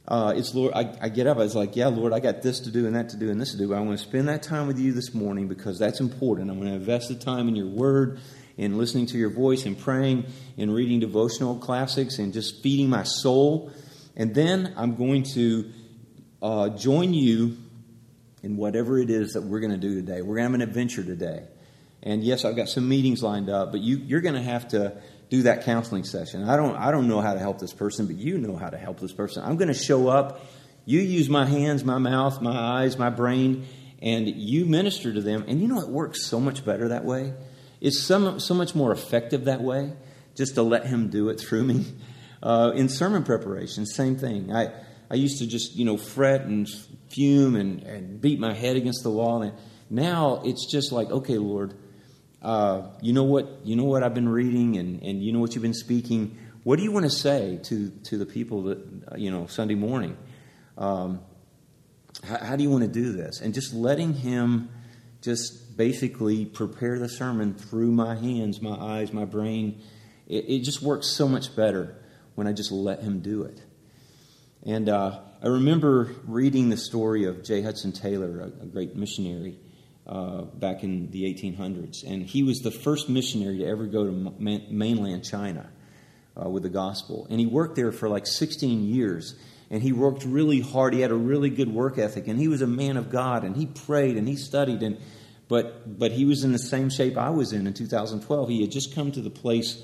uh, 0.08 0.34
it's 0.36 0.54
Lord, 0.56 0.74
I, 0.74 0.96
I, 1.02 1.10
get 1.10 1.28
up, 1.28 1.38
I 1.38 1.42
was 1.42 1.56
like, 1.56 1.76
Yeah, 1.76 1.88
Lord, 1.88 2.14
I 2.14 2.20
got 2.20 2.42
this 2.42 2.62
to 2.62 2.72
do 2.72 2.88
and 2.88 2.96
that 2.96 3.10
to 3.10 3.18
do 3.18 3.30
and 3.30 3.40
this 3.40 3.52
to 3.52 3.58
do. 3.58 3.70
But 3.70 3.78
I 3.78 3.82
want 3.82 4.00
to 4.00 4.06
spend 4.06 4.28
that 4.28 4.44
time 4.44 4.68
with 4.68 4.80
you 4.80 4.92
this 4.94 5.14
morning 5.14 5.48
because 5.48 5.78
that's 5.78 6.00
important. 6.00 6.50
I'm 6.50 6.60
going 6.60 6.72
to 6.72 6.76
invest 6.76 7.10
the 7.10 7.16
time 7.16 7.48
in 7.48 7.56
your 7.56 7.68
word 7.68 8.20
in 8.58 8.78
listening 8.78 9.06
to 9.08 9.18
your 9.18 9.30
voice 9.30 9.66
and 9.66 9.78
praying 9.78 10.26
and 10.58 10.74
reading 10.74 11.00
devotional 11.00 11.58
classics 11.58 12.20
and 12.20 12.34
just 12.34 12.62
feeding 12.62 12.90
my 12.90 13.04
soul 13.04 13.72
and 14.20 14.36
then 14.36 14.74
I'm 14.76 14.96
going 14.96 15.24
to 15.36 15.72
uh, 16.42 16.70
join 16.70 17.14
you 17.14 17.58
in 18.44 18.58
whatever 18.58 19.00
it 19.00 19.10
is 19.10 19.34
that 19.34 19.44
we're 19.44 19.62
going 19.62 19.72
to 19.72 19.78
do 19.78 19.96
today. 19.96 20.22
We're 20.22 20.36
going 20.36 20.52
to 20.52 20.52
have 20.52 20.54
an 20.56 20.62
adventure 20.62 21.04
today. 21.04 21.44
And 22.02 22.24
yes, 22.24 22.46
I've 22.46 22.56
got 22.56 22.70
some 22.70 22.88
meetings 22.88 23.22
lined 23.22 23.50
up, 23.50 23.72
but 23.72 23.82
you, 23.82 23.98
you're 23.98 24.22
going 24.22 24.36
to 24.36 24.42
have 24.42 24.70
to 24.70 25.02
do 25.30 25.44
that 25.44 25.64
counseling 25.64 26.04
session. 26.04 26.48
I 26.48 26.56
don't, 26.56 26.76
I 26.76 26.92
don't 26.92 27.08
know 27.08 27.22
how 27.22 27.34
to 27.34 27.40
help 27.40 27.60
this 27.60 27.74
person, 27.74 28.08
but 28.08 28.16
you 28.16 28.38
know 28.38 28.56
how 28.56 28.70
to 28.70 28.78
help 28.78 29.00
this 29.00 29.14
person. 29.14 29.44
I'm 29.44 29.58
going 29.58 29.68
to 29.68 29.74
show 29.74 30.08
up. 30.08 30.42
You 30.86 31.02
use 31.02 31.30
my 31.30 31.46
hands, 31.46 31.84
my 31.84 31.98
mouth, 31.98 32.42
my 32.42 32.58
eyes, 32.58 32.98
my 32.98 33.10
brain, 33.10 33.68
and 34.02 34.28
you 34.28 34.66
minister 34.66 35.14
to 35.14 35.22
them. 35.22 35.46
And 35.48 35.62
you 35.62 35.68
know, 35.68 35.82
it 35.82 35.90
works 35.90 36.26
so 36.26 36.40
much 36.40 36.66
better 36.66 36.88
that 36.90 37.06
way. 37.06 37.34
It's 37.82 38.00
so, 38.00 38.40
so 38.40 38.54
much 38.54 38.76
more 38.76 38.92
effective 38.92 39.46
that 39.46 39.62
way, 39.62 39.94
just 40.36 40.56
to 40.56 40.64
let 40.64 40.86
Him 40.86 41.10
do 41.10 41.30
it 41.30 41.40
through 41.40 41.64
me. 41.64 41.86
Uh, 42.42 42.72
in 42.74 42.88
sermon 42.88 43.22
preparation, 43.24 43.86
same 43.86 44.16
thing. 44.16 44.56
I, 44.56 44.72
I 45.12 45.16
used 45.16 45.40
to 45.40 45.46
just, 45.46 45.76
you 45.76 45.84
know, 45.84 45.98
fret 45.98 46.46
and 46.46 46.70
fume 47.10 47.58
and, 47.58 47.84
and 47.84 48.22
beat 48.22 48.40
my 48.40 48.54
head 48.54 48.78
against 48.78 49.04
the 49.04 49.12
wall. 49.12 49.42
And 49.42 49.54
now 49.90 50.42
it's 50.46 50.66
just 50.66 50.94
like, 50.94 51.10
okay, 51.10 51.38
Lord, 51.38 51.74
uh, 52.42 52.84
you 53.02 53.14
know 53.14 53.24
what 53.24 53.60
you 53.64 53.76
know 53.76 53.84
what 53.84 54.04
I've 54.04 54.14
been 54.14 54.30
reading 54.30 54.78
and, 54.78 55.02
and 55.04 55.24
you 55.24 55.32
know 55.32 55.40
what 55.40 55.56
you've 55.56 55.62
been 55.62 55.74
speaking. 55.74 56.38
What 56.64 56.78
do 56.78 56.84
you 56.84 56.92
want 56.92 57.06
to 57.06 57.10
say 57.10 57.60
to, 57.64 57.90
to 57.90 58.18
the 58.18 58.26
people 58.26 58.64
that, 58.64 58.78
uh, 59.12 59.16
you 59.16 59.32
know, 59.32 59.48
Sunday 59.48 59.76
morning? 59.76 60.18
Um, 60.78 61.22
how, 62.24 62.38
how 62.38 62.56
do 62.58 62.64
you 62.64 62.70
want 62.70 62.84
to 62.84 62.90
do 62.90 63.14
this? 63.14 63.40
And 63.40 63.54
just 63.54 63.74
letting 63.74 64.14
him 64.14 64.70
just 65.22 65.78
basically 65.78 66.46
prepare 66.46 67.00
the 67.00 67.08
sermon 67.08 67.54
through 67.54 67.92
my 67.92 68.16
hands, 68.16 68.62
my 68.62 68.76
eyes, 68.76 69.14
my 69.14 69.26
brain. 69.26 69.82
It, 70.28 70.46
it 70.48 70.60
just 70.64 70.82
works 70.82 71.08
so 71.08 71.28
much 71.28 71.56
better 71.56 71.96
when 72.36 72.46
I 72.46 72.54
just 72.54 72.72
let 72.72 73.02
him 73.02 73.22
do 73.22 73.44
it. 73.44 73.62
And 74.66 74.90
uh, 74.90 75.20
I 75.42 75.48
remember 75.48 76.14
reading 76.26 76.70
the 76.70 76.78
story 76.78 77.24
of 77.24 77.44
J. 77.44 77.62
Hudson 77.62 77.94
Taylor, 77.94 78.42
a, 78.42 78.64
a 78.64 78.66
great 78.66 78.96
missionary 78.96 79.58
uh, 80.10 80.42
back 80.42 80.84
in 80.84 81.12
the 81.12 81.24
1800s. 81.32 82.04
And 82.04 82.24
he 82.24 82.42
was 82.42 82.62
the 82.62 82.72
first 82.72 83.10
missionary 83.10 83.60
to 83.60 83.66
ever 83.66 83.86
go 83.86 84.06
to 84.06 84.12
ma- 84.12 84.58
mainland 84.68 85.24
China 85.24 85.70
uh, 86.36 86.50
with 86.50 86.64
the 86.64 86.70
gospel. 86.70 87.28
And 87.30 87.40
he 87.40 87.46
worked 87.46 87.76
there 87.76 87.92
for 87.92 88.10
like 88.10 88.26
16 88.26 88.86
years. 88.86 89.36
And 89.70 89.84
he 89.84 89.94
worked 89.94 90.26
really 90.26 90.62
hard. 90.62 90.96
He 90.96 91.02
had 91.02 91.12
a 91.12 91.16
really 91.16 91.52
good 91.52 91.72
work 91.72 92.00
ethic. 92.00 92.28
And 92.28 92.40
he 92.40 92.48
was 92.48 92.64
a 92.64 92.68
man 92.68 92.98
of 92.98 93.12
God. 93.12 93.44
And 93.44 93.56
he 93.56 93.68
prayed 93.68 94.18
and 94.18 94.28
he 94.28 94.36
studied. 94.36 94.82
And, 94.82 94.98
but, 95.48 96.00
but 96.00 96.12
he 96.12 96.26
was 96.26 96.44
in 96.44 96.54
the 96.54 96.60
same 96.60 96.90
shape 96.90 97.16
I 97.16 97.30
was 97.30 97.54
in 97.54 97.68
in 97.68 97.76
2012. 97.76 98.50
He 98.50 98.62
had 98.62 98.72
just 98.72 98.96
come 98.96 99.12
to 99.12 99.22
the 99.22 99.30
place 99.30 99.80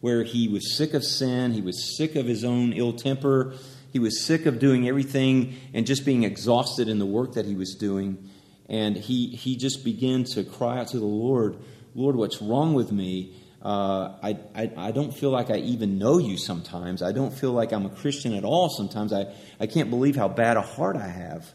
where 0.00 0.24
he 0.24 0.48
was 0.48 0.76
sick 0.76 0.92
of 0.92 1.04
sin, 1.04 1.52
he 1.52 1.60
was 1.60 1.96
sick 1.96 2.16
of 2.16 2.26
his 2.26 2.44
own 2.44 2.72
ill 2.72 2.94
temper, 2.94 3.54
he 3.92 3.98
was 3.98 4.24
sick 4.24 4.46
of 4.46 4.58
doing 4.58 4.88
everything 4.88 5.54
and 5.74 5.86
just 5.86 6.06
being 6.06 6.24
exhausted 6.24 6.88
in 6.88 6.98
the 6.98 7.06
work 7.06 7.34
that 7.34 7.44
he 7.44 7.54
was 7.54 7.74
doing. 7.74 8.29
And 8.70 8.96
he, 8.96 9.26
he 9.26 9.56
just 9.56 9.84
began 9.84 10.24
to 10.32 10.44
cry 10.44 10.78
out 10.78 10.88
to 10.88 10.98
the 10.98 11.04
Lord, 11.04 11.58
Lord, 11.94 12.14
what's 12.14 12.40
wrong 12.40 12.72
with 12.72 12.92
me? 12.92 13.34
Uh, 13.60 14.14
I, 14.22 14.38
I, 14.54 14.72
I, 14.76 14.90
don't 14.92 15.12
feel 15.12 15.30
like 15.30 15.50
I 15.50 15.56
even 15.56 15.98
know 15.98 16.16
you 16.16 16.38
sometimes. 16.38 17.02
I 17.02 17.12
don't 17.12 17.32
feel 17.32 17.52
like 17.52 17.72
I'm 17.72 17.84
a 17.84 17.90
Christian 17.90 18.32
at 18.32 18.44
all 18.44 18.70
sometimes. 18.70 19.12
I, 19.12 19.34
I 19.58 19.66
can't 19.66 19.90
believe 19.90 20.16
how 20.16 20.28
bad 20.28 20.56
a 20.56 20.62
heart 20.62 20.96
I 20.96 21.08
have. 21.08 21.52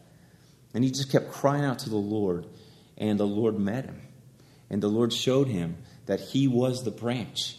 And 0.75 0.84
he 0.84 0.91
just 0.91 1.12
kept 1.12 1.32
crying 1.32 1.63
out 1.63 1.80
to 1.80 1.89
the 1.89 1.95
Lord, 1.95 2.45
and 2.97 3.19
the 3.19 3.25
Lord 3.25 3.58
met 3.58 3.86
him. 3.86 4.01
And 4.69 4.84
the 4.84 4.89
Lord 4.89 5.13
showed 5.13 5.47
him 5.47 5.78
that 6.06 6.19
he 6.19 6.47
was 6.47 6.84
the 6.84 6.91
branch 6.91 7.58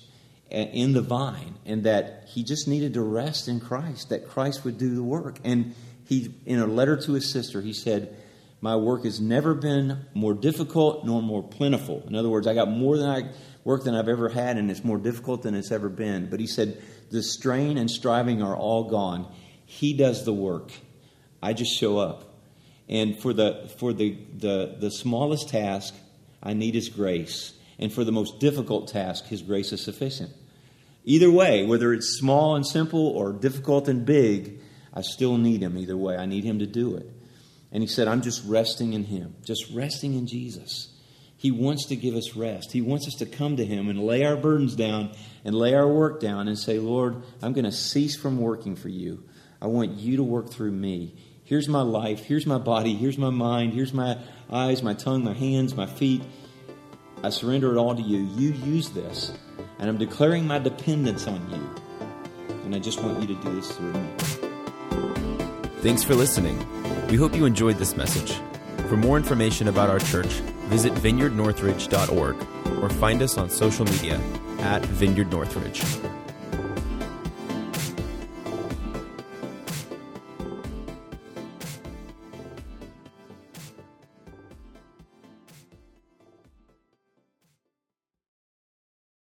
in 0.51 0.93
the 0.93 1.03
vine 1.03 1.57
and 1.65 1.85
that 1.85 2.25
he 2.29 2.45
just 2.45 2.69
needed 2.69 2.95
to 2.95 3.03
rest 3.03 3.49
in 3.49 3.59
Christ, 3.59 4.11
that 4.11 4.29
Christ 4.29 4.65
would 4.65 4.79
do 4.79 4.95
the 4.95 5.03
work. 5.03 5.39
And 5.45 5.75
he, 6.05 6.33
in 6.45 6.61
a 6.61 6.67
letter 6.67 6.97
to 6.99 7.13
his 7.15 7.33
sister, 7.33 7.61
he 7.61 7.73
said, 7.73 8.17
My 8.61 8.77
work 8.77 9.05
has 9.05 9.21
never 9.21 9.55
been 9.55 10.07
more 10.15 10.35
difficult 10.35 11.05
nor 11.05 11.23
more 11.23 11.43
plentiful. 11.43 12.05
In 12.07 12.15
other 12.15 12.29
words, 12.29 12.47
I 12.47 12.55
got 12.55 12.69
more 12.69 12.97
than 12.97 13.09
I 13.09 13.31
work 13.65 13.85
than 13.85 13.95
I've 13.95 14.09
ever 14.09 14.29
had, 14.29 14.57
and 14.57 14.71
it's 14.71 14.83
more 14.83 14.99
difficult 14.99 15.43
than 15.43 15.55
it's 15.55 15.71
ever 15.71 15.89
been. 15.89 16.31
But 16.31 16.41
he 16.41 16.47
said, 16.47 16.83
The 17.11 17.23
strain 17.23 17.79
and 17.79 17.91
striving 17.91 18.43
are 18.43 18.57
all 18.57 18.85
gone. 18.85 19.33
He 19.67 19.93
does 19.93 20.25
the 20.25 20.33
work. 20.33 20.73
I 21.43 21.53
just 21.53 21.77
show 21.77 21.99
up. 21.99 22.35
And 22.89 23.19
for 23.21 23.33
the 23.33 23.71
for 23.79 23.93
the, 23.93 24.17
the, 24.37 24.77
the 24.79 24.91
smallest 24.91 25.49
task, 25.49 25.95
I 26.43 26.55
need 26.55 26.75
his 26.75 26.89
grace. 26.89 27.53
And 27.79 27.93
for 27.93 28.05
the 28.05 28.13
most 28.13 28.41
difficult 28.41 28.89
task, 28.89 29.27
His 29.27 29.43
grace 29.43 29.73
is 29.73 29.83
sufficient. 29.83 30.33
Either 31.05 31.31
way, 31.31 31.65
whether 31.65 31.93
it's 31.93 32.19
small 32.19 32.57
and 32.57 32.67
simple 32.67 33.09
or 33.09 33.33
difficult 33.33 33.89
and 33.89 34.05
big, 34.05 34.61
I 34.93 35.03
still 35.03 35.37
need 35.37 35.63
Him 35.63 35.77
either 35.77 35.97
way. 35.97 36.17
I 36.17 36.27
need 36.27 36.45
Him 36.45 36.59
to 36.61 36.67
do 36.67 36.97
it. 36.97 37.11
And 37.77 37.83
He 37.83 37.89
said, 37.89 38.09
I'm 38.09 38.23
just 38.23 38.43
resting 38.47 38.95
in 38.95 39.05
Him, 39.05 39.35
just 39.45 39.71
resting 39.71 40.15
in 40.15 40.27
Jesus. 40.27 40.89
He 41.37 41.51
wants 41.51 41.85
to 41.89 41.97
give 41.97 42.15
us 42.15 42.35
rest. 42.35 42.73
He 42.73 42.81
wants 42.81 43.07
us 43.07 43.17
to 43.17 43.27
come 43.27 43.59
to 43.59 43.67
Him 43.67 43.91
and 43.91 44.03
lay 44.03 44.25
our 44.25 44.35
burdens 44.35 44.75
down 44.75 45.11
and 45.45 45.55
lay 45.55 45.75
our 45.75 45.87
work 45.87 46.19
down 46.19 46.49
and 46.49 46.59
say, 46.59 46.79
Lord, 46.79 47.23
I'm 47.43 47.53
going 47.53 47.67
to 47.67 47.73
cease 47.73 48.17
from 48.17 48.39
working 48.39 48.77
for 48.77 48.89
you. 48.89 49.25
I 49.61 49.67
want 49.67 49.91
you 49.91 50.17
to 50.17 50.23
work 50.23 50.49
through 50.49 50.73
me. 50.73 51.17
Here's 51.45 51.69
my 51.69 51.83
life. 51.83 52.25
Here's 52.25 52.47
my 52.47 52.57
body. 52.57 52.95
Here's 52.95 53.19
my 53.19 53.29
mind. 53.29 53.75
Here's 53.75 53.93
my 53.93 54.17
eyes, 54.51 54.83
my 54.83 54.95
tongue, 54.95 55.23
my 55.23 55.35
hands, 55.35 55.75
my 55.75 55.87
feet. 55.87 56.23
I 57.23 57.29
surrender 57.29 57.77
it 57.77 57.79
all 57.79 57.95
to 57.95 58.01
you. 58.01 58.21
You 58.37 58.55
use 58.55 58.89
this, 58.89 59.37
and 59.79 59.91
I'm 59.91 59.99
declaring 59.99 60.47
my 60.47 60.61
dependence 60.61 61.27
on 61.27 61.51
you. 61.51 62.49
And 62.65 62.75
I 62.75 62.79
just 62.79 63.03
want 63.03 63.21
you 63.21 63.37
to 63.37 63.43
do 63.43 63.55
this 63.55 63.71
through 63.71 63.93
me. 63.93 64.09
Thanks 65.83 66.03
for 66.05 66.15
listening. 66.15 66.76
We 67.09 67.17
hope 67.17 67.37
you 67.37 67.45
enjoyed 67.45 67.77
this 67.77 67.97
message. 67.97 68.41
For 68.89 68.97
more 68.97 69.17
information 69.17 69.69
about 69.69 69.91
our 69.91 70.01
church, 70.01 70.41
visit 70.71 70.93
vineyardnorthridge.org 70.95 72.37
or 72.83 72.91
find 72.91 73.23
us 73.23 73.39
on 73.39 73.49
social 73.49 73.85
media 73.85 74.21
at 74.59 74.85
Vineyard 74.87 75.31
Northridge. 75.31 75.85